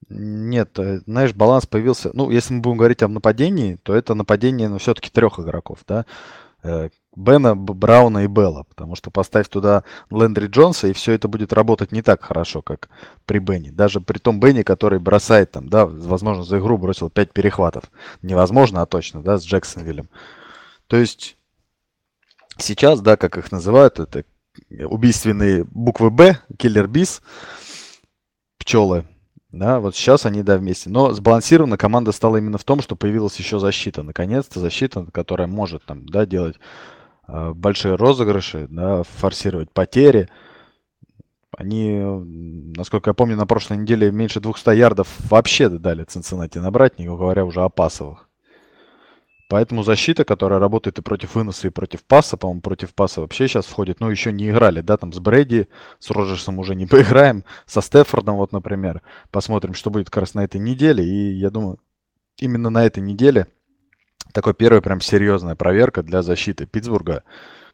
[0.09, 2.11] Нет, э, знаешь, баланс появился.
[2.15, 6.05] Ну, если мы будем говорить о нападении, то это нападение, ну, все-таки трех игроков, да.
[7.15, 11.93] Бена, Брауна и Белла, потому что поставь туда Лэндри Джонса, и все это будет работать
[11.93, 12.89] не так хорошо, как
[13.27, 13.71] при Бенни.
[13.71, 17.85] Даже при том Бенни, который бросает там, да, возможно, за игру бросил 5 перехватов.
[18.23, 20.09] Невозможно, а точно, да, с Джексонвиллем.
[20.87, 21.37] То есть
[22.57, 24.25] сейчас, да, как их называют, это
[24.71, 27.23] убийственные буквы Б, киллер бис,
[28.59, 29.05] пчелы,
[29.51, 30.89] да, вот сейчас они, да, вместе.
[30.89, 34.03] Но сбалансирована команда стала именно в том, что появилась еще защита.
[34.03, 36.57] Наконец-то защита, которая может там, да, делать
[37.27, 40.29] большие розыгрыши, да, форсировать потери.
[41.57, 42.01] Они,
[42.77, 47.45] насколько я помню, на прошлой неделе меньше 200 ярдов вообще дали Цинциннати набрать, не говоря
[47.45, 48.29] уже о пасовых.
[49.53, 53.67] Поэтому защита, которая работает и против выноса, и против паса, по-моему, против паса вообще сейчас
[53.67, 55.69] входит, ну, еще не играли, да, там с Брэди,
[55.99, 59.03] с Роджерсом уже не поиграем, со Стефордом, вот, например.
[59.31, 61.79] Посмотрим, что будет как раз на этой неделе, и я думаю,
[62.39, 63.47] именно на этой неделе
[64.33, 67.25] такой первая прям серьезная проверка для защиты Питтсбурга,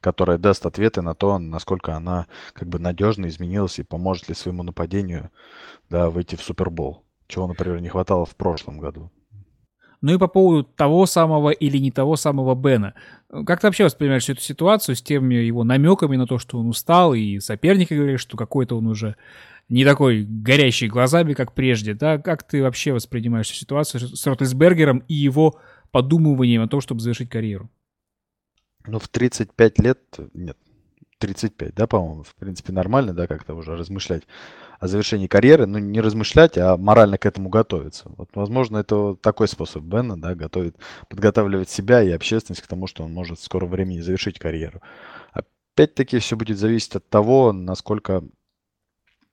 [0.01, 4.63] которая даст ответы на то, насколько она как бы надежно изменилась и поможет ли своему
[4.63, 5.31] нападению,
[5.91, 9.11] да, выйти в Супербол, чего, например, не хватало в прошлом году.
[10.01, 12.95] Ну и по поводу того самого или не того самого Бена.
[13.47, 17.15] Как ты вообще воспринимаешь эту ситуацию с теми его намеками на то, что он устал,
[17.15, 19.17] и соперники говорили, что какой-то он уже
[19.69, 22.19] не такой горящий глазами, как прежде, да?
[22.19, 25.57] Как ты вообще воспринимаешь ситуацию с Ротлисбергером и его
[25.91, 27.71] подумыванием о том, чтобы завершить карьеру?
[28.87, 30.01] Ну, в 35 лет,
[30.35, 30.57] нет,
[31.19, 34.23] 35, да, по-моему, в принципе, нормально, да, как-то уже размышлять
[34.79, 38.11] о завершении карьеры, ну, не размышлять, а морально к этому готовиться.
[38.17, 40.77] Вот, возможно, это такой способ Бена, да, готовит,
[41.09, 44.81] подготавливать себя и общественность к тому, что он может в скором времени завершить карьеру.
[45.33, 48.23] Опять-таки, все будет зависеть от того, насколько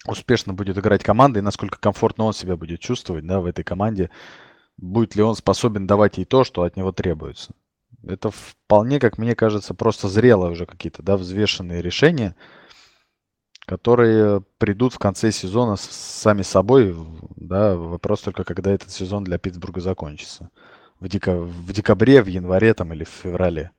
[0.08, 4.10] успешно будет играть команда и насколько комфортно он себя будет чувствовать, да, в этой команде.
[4.78, 7.54] Будет ли он способен давать ей то, что от него требуется.
[8.04, 12.36] Это вполне, как мне кажется, просто зрелые уже какие-то, да, взвешенные решения,
[13.66, 16.96] которые придут в конце сезона сами собой,
[17.36, 20.50] да, вопрос только, когда этот сезон для Питтсбурга закончится.
[21.00, 21.36] В, дека...
[21.36, 23.72] в декабре, в январе там или в феврале.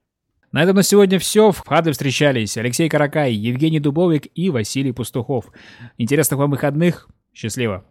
[0.53, 1.51] На этом на сегодня все.
[1.51, 5.51] В Хады встречались Алексей Каракай, Евгений Дубовик и Василий Пастухов.
[5.99, 7.09] Интересных вам выходных.
[7.33, 7.85] Счастливо.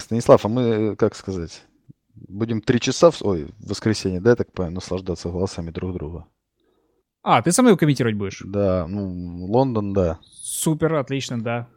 [0.00, 1.62] Станислав, а мы, э, как сказать,
[2.14, 6.26] будем три часа, в, ой, в воскресенье, да, я так понимаю, наслаждаться голосами друг друга.
[7.22, 8.42] А, ты со мной комментировать будешь?
[8.44, 10.18] Да, ну, Лондон, да.
[10.24, 11.68] Супер, отлично, да.